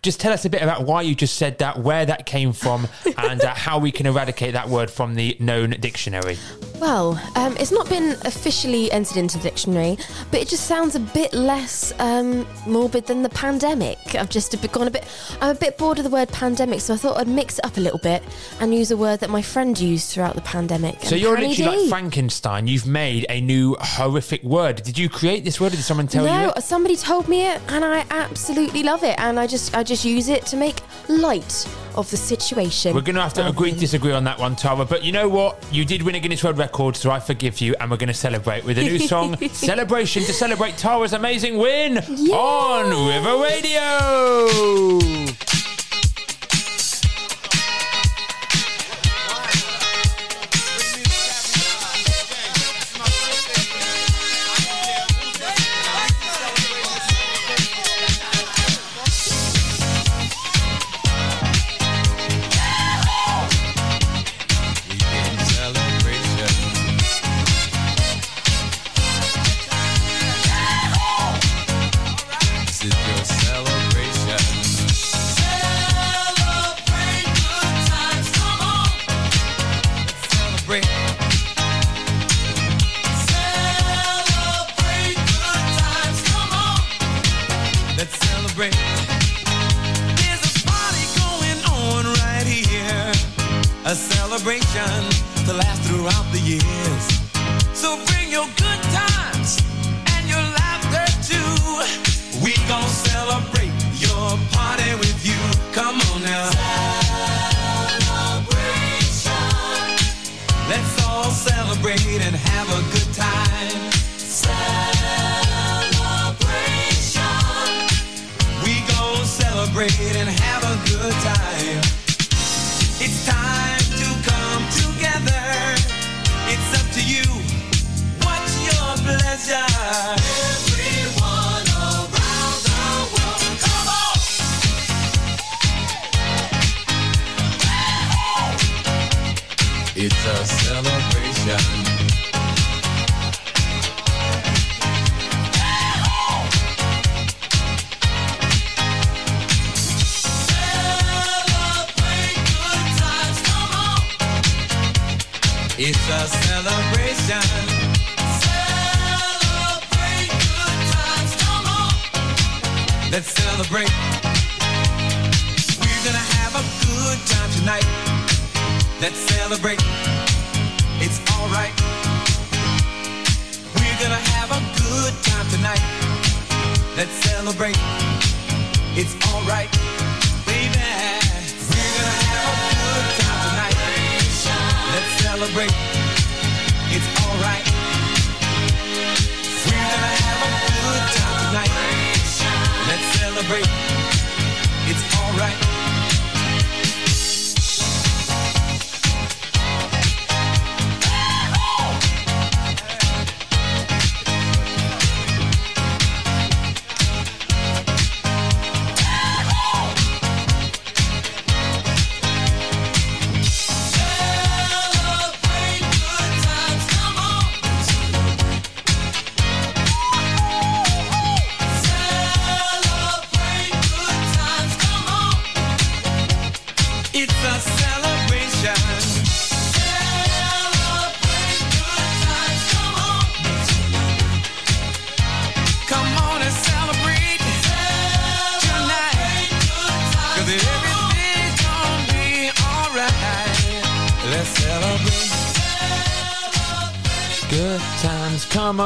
[0.00, 2.88] Just tell us a bit about why you just said that, where that came from,
[3.18, 6.38] and uh, how we can eradicate that word from the known dictionary.
[6.80, 9.98] Well, um, it's not been officially entered into the dictionary,
[10.30, 13.98] but it just sounds a bit less um, morbid than the pandemic.
[14.14, 15.04] I've just gone a bit.
[15.40, 17.76] I'm a bit bored of the word pandemic, so I thought I'd mix it up
[17.76, 18.22] a little bit
[18.60, 21.02] and use a word that my friend used throughout the pandemic.
[21.02, 22.66] So you're literally like Frankenstein.
[22.68, 24.82] You've made a new horrific word.
[24.82, 25.72] Did you create this word?
[25.72, 26.30] Or did someone tell you?
[26.30, 29.18] no, somebody told me it, and I absolutely love it.
[29.18, 31.66] And I just, I just use it to make light
[31.98, 32.94] of the situation.
[32.94, 34.84] We're going to have to agree disagree on that one, Tara.
[34.84, 35.62] But you know what?
[35.72, 38.14] You did win a Guinness World Record, so I forgive you, and we're going to
[38.14, 45.47] celebrate with a new song, Celebration, to celebrate Tara's amazing win on River Radio.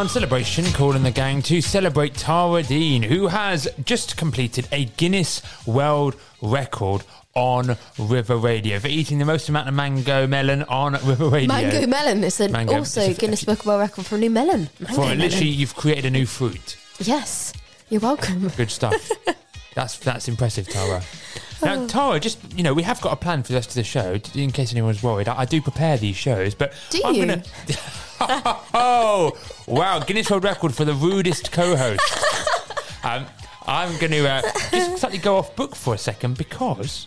[0.08, 6.16] Celebration, calling the gang to celebrate Tara Dean, who has just completed a Guinness World
[6.40, 7.02] Record
[7.34, 11.48] on River Radio for eating the most amount of mango melon on River Radio.
[11.48, 12.22] Mango melon.
[12.24, 12.74] It's an Mango.
[12.78, 14.68] also It's a- Guinness Book of World Record for a new melon.
[14.80, 15.18] Mango For melon.
[15.18, 16.76] literally, you've created a new fruit.
[16.98, 17.52] Yes.
[17.88, 18.48] You're welcome.
[18.56, 19.10] Good stuff.
[19.74, 21.02] that's that's impressive, Tara.
[21.62, 21.86] Now, oh.
[21.86, 24.18] Tara, just you know, we have got a plan for the rest of the show.
[24.34, 27.26] In case anyone's worried, I, I do prepare these shows, but Do I'm you?
[27.26, 27.42] gonna.
[28.74, 29.98] oh wow!
[30.00, 32.00] Guinness World Record for the rudest co-host.
[33.04, 33.26] um,
[33.66, 37.06] I'm going to uh, just slightly go off book for a second because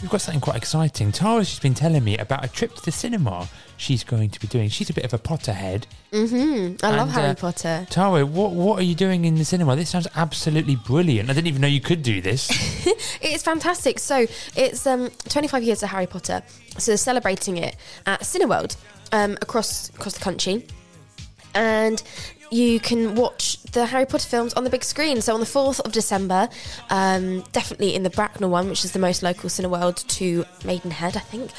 [0.00, 1.12] we've got something quite exciting.
[1.12, 4.46] Tara's just been telling me about a trip to the cinema she's going to be
[4.46, 4.68] doing.
[4.68, 5.84] She's a bit of a Potterhead.
[6.12, 6.84] Mm-hmm.
[6.84, 7.86] I love Harry uh, Potter.
[7.90, 9.76] Tara, what what are you doing in the cinema?
[9.76, 11.30] This sounds absolutely brilliant.
[11.30, 12.50] I didn't even know you could do this.
[13.20, 13.98] It's fantastic.
[13.98, 16.42] So it's um, 25 years of Harry Potter.
[16.78, 17.74] So they're celebrating it
[18.04, 18.76] at Cineworld
[19.12, 20.66] um, across across the country,
[21.54, 22.02] and
[22.50, 25.20] you can watch the Harry Potter films on the big screen.
[25.20, 26.48] So on the 4th of December,
[26.90, 31.20] um, definitely in the Bracknell one, which is the most local Cineworld to Maidenhead, I
[31.20, 31.50] think.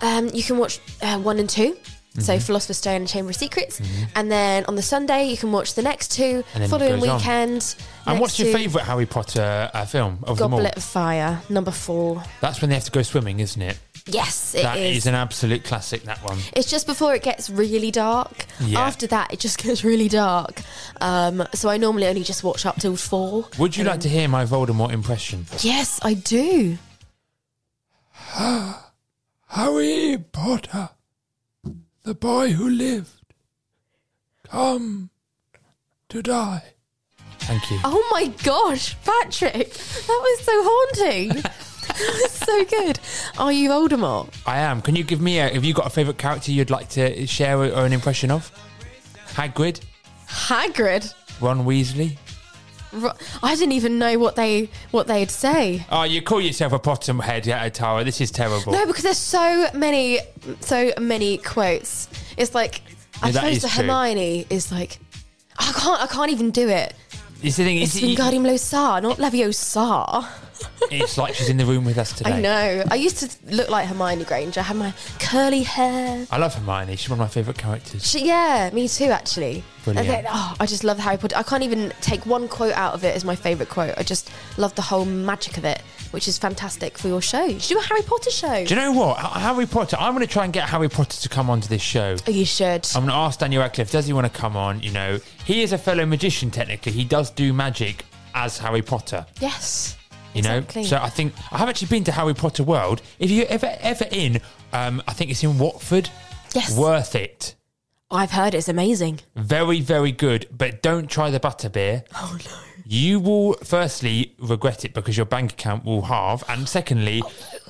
[0.00, 1.76] Um, you can watch uh, one and 2
[2.20, 2.42] So Mhm.
[2.42, 3.80] Philosopher's Stone and Chamber of Secrets,
[4.14, 6.44] and then on the Sunday you can watch the next two.
[6.54, 7.74] And then it Following weekend,
[8.06, 10.60] and what's your favourite Harry Potter uh, film of them all?
[10.60, 12.22] Goblet of Fire, number four.
[12.40, 13.78] That's when they have to go swimming, isn't it?
[14.06, 14.64] Yes, it is.
[14.64, 16.02] That is an absolute classic.
[16.02, 16.38] That one.
[16.54, 18.46] It's just before it gets really dark.
[18.60, 18.80] Yeah.
[18.80, 20.60] After that, it just gets really dark.
[21.00, 23.46] Um, so I normally only just watch up till four.
[23.58, 25.46] Would you like to hear my Voldemort impression?
[25.60, 26.76] Yes, I do.
[29.48, 30.90] Harry Potter,
[32.02, 33.22] the boy who lived,
[34.50, 35.08] come
[36.10, 36.74] to die.
[37.38, 37.78] Thank you.
[37.84, 41.42] Oh my gosh, Patrick, that was so haunting.
[42.28, 42.98] so good.
[43.38, 44.28] Are you Voldemort?
[44.46, 44.82] I am.
[44.82, 45.48] Can you give me a?
[45.48, 48.50] Have you got a favourite character you'd like to share or or an impression of?
[49.34, 49.80] Hagrid,
[50.28, 51.12] Hagrid.
[51.40, 52.16] Ron Weasley.
[52.92, 55.84] Ro- I didn't even know what they what they'd say.
[55.90, 58.04] Oh, you call yourself a Potterhead, yeah, Tara.
[58.04, 58.72] This is terrible.
[58.72, 60.20] No, because there's so many,
[60.60, 62.08] so many quotes.
[62.36, 62.82] It's like
[63.22, 63.82] I Yeah, that suppose is the true.
[63.86, 64.98] Hermione is like,
[65.58, 66.94] I can't, I can't even do it.
[67.42, 67.78] It's the thing.
[67.78, 70.26] It's you, Wingardium Leviosa, not Leviosa.
[70.90, 72.32] It's like she's in the room with us today.
[72.32, 72.84] I know.
[72.90, 74.60] I used to look like Hermione Granger.
[74.60, 76.26] I had my curly hair.
[76.30, 76.96] I love Hermione.
[76.96, 78.06] She's one of my favourite characters.
[78.08, 79.62] She, yeah, me too, actually.
[79.84, 80.08] Brilliant.
[80.08, 81.36] Then- oh, I just love Harry Potter.
[81.36, 83.94] I can't even take one quote out of it as my favourite quote.
[83.98, 87.44] I just love the whole magic of it, which is fantastic for your show.
[87.44, 88.64] You should do a Harry Potter show.
[88.64, 89.18] Do you know what?
[89.18, 89.96] H- Harry Potter.
[90.00, 92.16] I'm going to try and get Harry Potter to come onto this show.
[92.26, 92.86] oh, you should.
[92.94, 94.80] I'm going to ask Daniel Radcliffe, does he want to come on?
[94.80, 96.92] You know, he is a fellow magician, technically.
[96.92, 98.04] He does do magic
[98.34, 99.96] as Harry Potter, yes.
[100.34, 100.58] You know?
[100.58, 100.84] Exactly.
[100.84, 103.02] So I think, I have actually been to Harry Potter World.
[103.18, 104.40] If you're ever, ever in,
[104.72, 106.10] um, I think it's in Watford.
[106.54, 106.76] Yes.
[106.76, 107.54] Worth it.
[108.10, 109.20] I've heard it's amazing.
[109.34, 110.46] Very, very good.
[110.56, 112.04] But don't try the butterbeer.
[112.14, 112.52] Oh, no.
[112.86, 116.44] You will, firstly, regret it because your bank account will halve.
[116.48, 117.22] And secondly,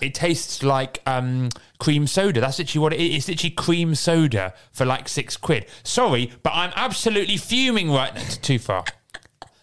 [0.02, 2.40] it tastes like um, cream soda.
[2.40, 3.16] That's literally what it is.
[3.16, 5.66] It's literally cream soda for like six quid.
[5.84, 8.22] Sorry, but I'm absolutely fuming right now.
[8.42, 8.84] Too far.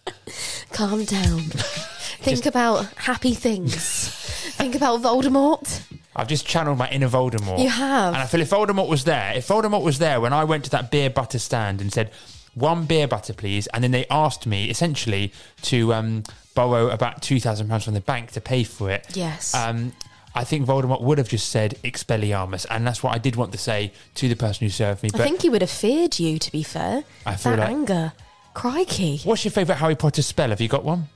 [0.72, 1.42] Calm down.
[2.22, 3.74] Think about happy things.
[4.56, 5.82] Think about Voldemort.
[6.14, 7.58] I've just channeled my inner Voldemort.
[7.58, 8.14] You have.
[8.14, 10.70] And I feel if Voldemort was there, if Voldemort was there when I went to
[10.70, 12.10] that beer butter stand and said,
[12.54, 16.22] one beer butter, please, and then they asked me essentially to um,
[16.54, 19.06] borrow about £2,000 from the bank to pay for it.
[19.16, 19.54] Yes.
[19.54, 19.92] Um,
[20.34, 23.58] I think Voldemort would have just said Expelliarmus, and that's what I did want to
[23.58, 25.10] say to the person who served me.
[25.14, 27.04] I think he would have feared you, to be fair.
[27.26, 28.12] I feel that like- anger.
[28.54, 29.18] Crikey.
[29.24, 30.50] what's your favourite Harry Potter spell?
[30.50, 31.08] Have you got one?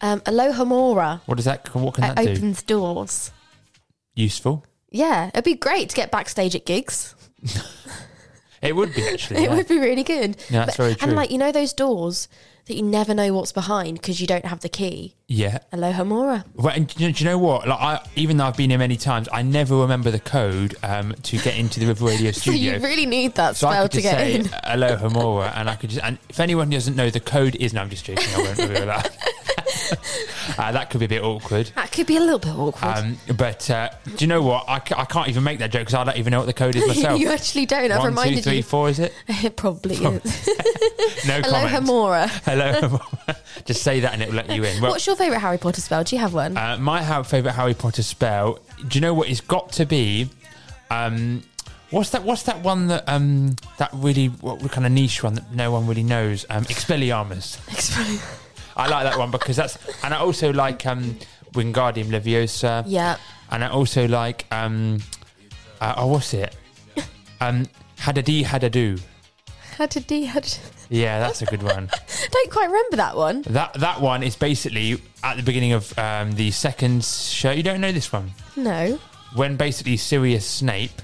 [0.00, 1.20] Um, Alohomora.
[1.26, 1.74] What does that?
[1.74, 2.30] What can It that do?
[2.32, 3.32] opens doors.
[4.14, 4.64] Useful.
[4.90, 7.14] Yeah, it'd be great to get backstage at gigs.
[8.60, 9.36] It would be actually.
[9.44, 9.54] It yeah.
[9.54, 10.36] would be really good.
[10.50, 11.06] Yeah, that's very true.
[11.06, 12.26] And like you know those doors
[12.66, 15.14] that you never know what's behind because you don't have the key.
[15.28, 15.58] Yeah.
[15.72, 16.44] Alohomora.
[16.54, 17.68] Well, and do you, do you know what?
[17.68, 21.14] Like, I, even though I've been here many times, I never remember the code um,
[21.22, 22.74] to get into the River Radio So studio.
[22.74, 24.44] you really need that So I spell could to just get say in.
[24.46, 26.02] Alohomora, and I could just.
[26.04, 27.72] And if anyone doesn't know, the code is.
[27.72, 28.26] No, I'm just joking.
[28.34, 29.16] I won't reveal that.
[30.58, 31.70] uh, that could be a bit awkward.
[31.74, 32.96] That could be a little bit awkward.
[32.98, 34.64] Um, but uh, do you know what?
[34.68, 36.76] I, I can't even make that joke because I don't even know what the code
[36.76, 37.20] is myself.
[37.20, 37.90] you actually don't.
[37.90, 38.62] I've One, two, three, you.
[38.62, 39.12] four, is it?
[39.26, 40.48] It probably is.
[41.26, 41.86] No Aloha comment.
[41.86, 42.28] Mora.
[42.44, 42.80] Hello.
[42.88, 43.36] Mora.
[43.64, 44.80] Just say that and it will let you in.
[44.80, 46.04] Well, What's your favourite Harry Potter spell?
[46.04, 46.56] Do you have one?
[46.56, 48.58] Uh, my ha- favourite Harry Potter spell.
[48.86, 49.28] Do you know what?
[49.28, 50.30] It's got to be.
[50.90, 51.42] Um,
[51.90, 52.22] what's that?
[52.22, 55.86] What's that one that um that really what kind of niche one that no one
[55.86, 56.46] really knows?
[56.48, 57.58] Um, Expelliarmus.
[58.78, 61.18] I like that one because that's and I also like um
[61.52, 62.84] Wingardium Leviosa.
[62.86, 63.16] yeah.
[63.50, 65.00] And I also like um
[65.80, 66.54] uh, oh what's it?
[67.40, 67.66] Um
[67.98, 69.00] Hadadee Hadadoo.
[69.76, 70.26] How did he?
[70.26, 70.58] How did...
[70.90, 71.88] Yeah, that's a good one.
[72.32, 73.42] Don't quite remember that one.
[73.42, 77.50] that that one is basically at the beginning of um, the second show.
[77.50, 78.32] You don't know this one.
[78.56, 78.98] No.
[79.34, 81.02] when basically Sirius Snape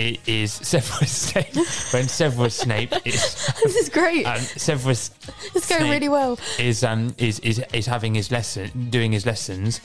[0.00, 1.54] i- is Severus Snape.
[1.92, 3.22] when Severus Snape is
[3.64, 4.24] This is great.
[4.26, 5.10] um, Severus
[5.54, 6.38] it's going Snape really well.
[6.58, 9.80] is um is is is having his lesson, doing his lessons.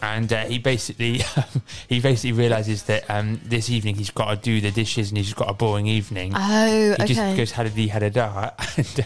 [0.00, 1.22] And uh, he basically,
[1.88, 5.34] he basically realizes that um, this evening he's got to do the dishes and he's
[5.34, 6.32] got a boring evening.
[6.36, 9.00] Oh, he just goes had a dee had a da, and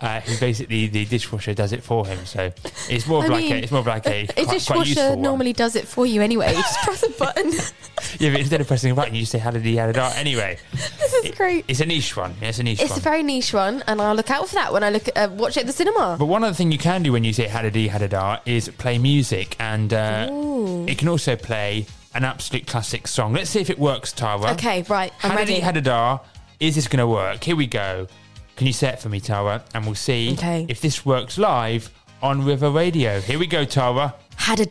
[0.00, 2.24] uh, uh, he basically the dishwasher does it for him.
[2.24, 2.52] So
[2.88, 4.50] it's more of I like mean, a, it's more of like a, A quite, quite
[4.50, 5.22] dishwasher one.
[5.22, 6.48] normally does it for you anyway.
[6.50, 7.52] You just press a button.
[8.18, 9.92] Yeah, but instead of pressing a button, you just say had a dee had a
[9.92, 10.10] da.
[10.16, 11.66] Anyway, this is great.
[11.68, 12.34] it's a niche one.
[12.40, 12.98] Yeah, it's a niche It's one.
[12.98, 15.30] a very niche one, and I'll look out for that when I look at, uh,
[15.34, 16.16] watch it at the cinema.
[16.18, 19.54] But one other thing you can do when you say Hadada Hadada is play music,
[19.60, 19.92] and
[20.30, 23.32] uh, it can also play an absolute classic song.
[23.32, 24.52] Let's see if it works, Tara.
[24.52, 25.60] Okay, right, I'm Hadada ready.
[25.60, 26.20] Hadada,
[26.58, 27.42] is this going to work?
[27.44, 28.06] Here we go.
[28.56, 29.62] Can you set it for me, Tara?
[29.74, 30.66] And we'll see Okay.
[30.68, 31.90] if this works live
[32.22, 33.20] on River Radio.
[33.20, 34.14] Here we go, Tara.
[34.36, 34.66] Had a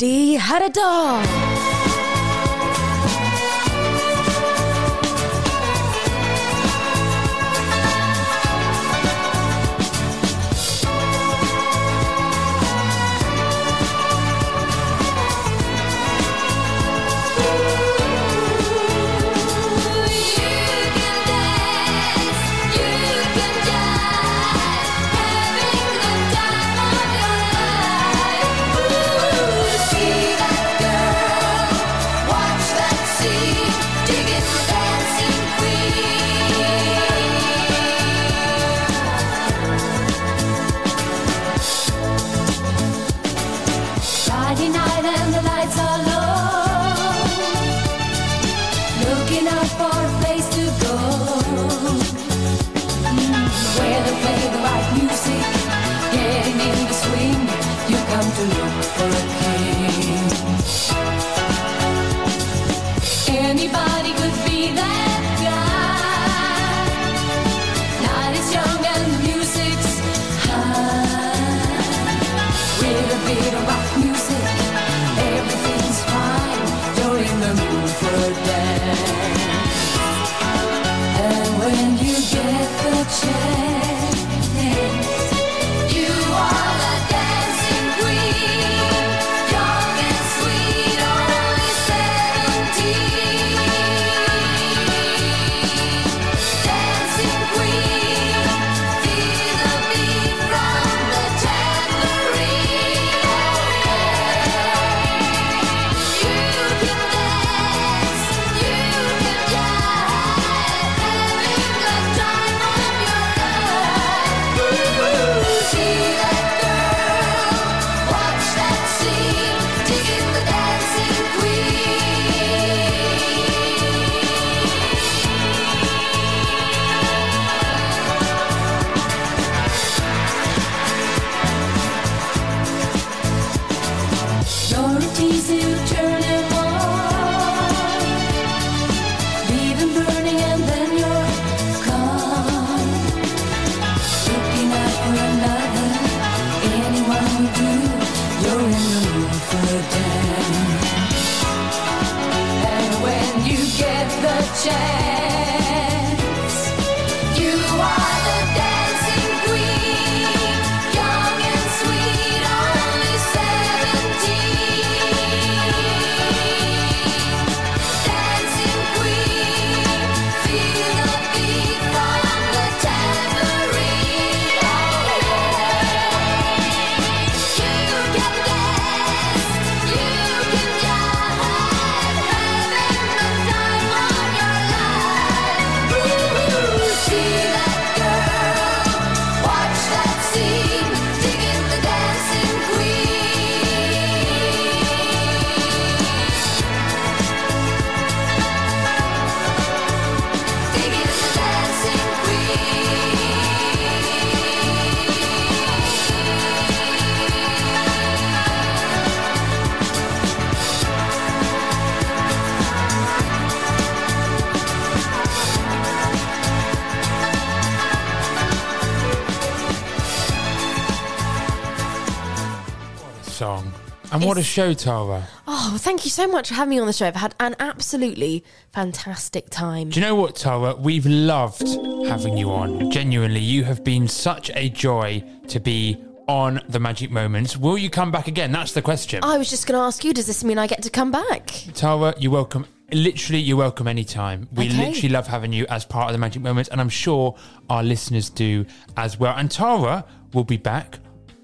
[224.30, 225.28] what a show, Tara.
[225.48, 227.08] Oh, thank you so much for having me on the show.
[227.08, 229.90] I've had an absolutely fantastic time.
[229.90, 230.76] Do you know what, Tara?
[230.76, 231.68] We've loved
[232.08, 232.92] having you on.
[232.92, 237.58] Genuinely, you have been such a joy to be on the Magic Moments.
[237.58, 238.52] Will you come back again?
[238.52, 239.24] That's the question.
[239.24, 241.48] I was just going to ask you, does this mean I get to come back?
[241.74, 242.68] Tara, you're welcome.
[242.92, 244.48] Literally, you're welcome anytime.
[244.54, 244.90] We Okay.
[244.90, 247.36] literally love having you as part of the Magic Moments, and I'm sure
[247.68, 249.34] our listeners do as well.
[249.36, 250.06] And Tara
[250.36, 251.00] will be back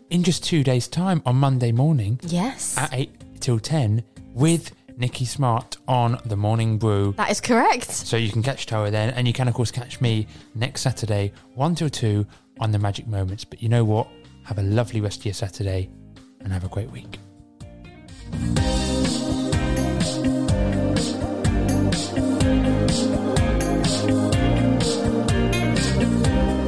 [0.09, 2.77] in just two days' time on Monday morning Yes.
[2.77, 4.03] at 8 till 10
[4.33, 7.13] with Nikki Smart on the Morning Brew.
[7.17, 7.91] That is correct.
[7.91, 11.33] So you can catch Tara then, and you can, of course, catch me next Saturday,
[11.55, 12.25] 1 till 2
[12.59, 13.43] on the Magic Moments.
[13.43, 14.07] But you know what?
[14.43, 15.89] Have a lovely rest of your Saturday
[16.41, 17.19] and have a great week.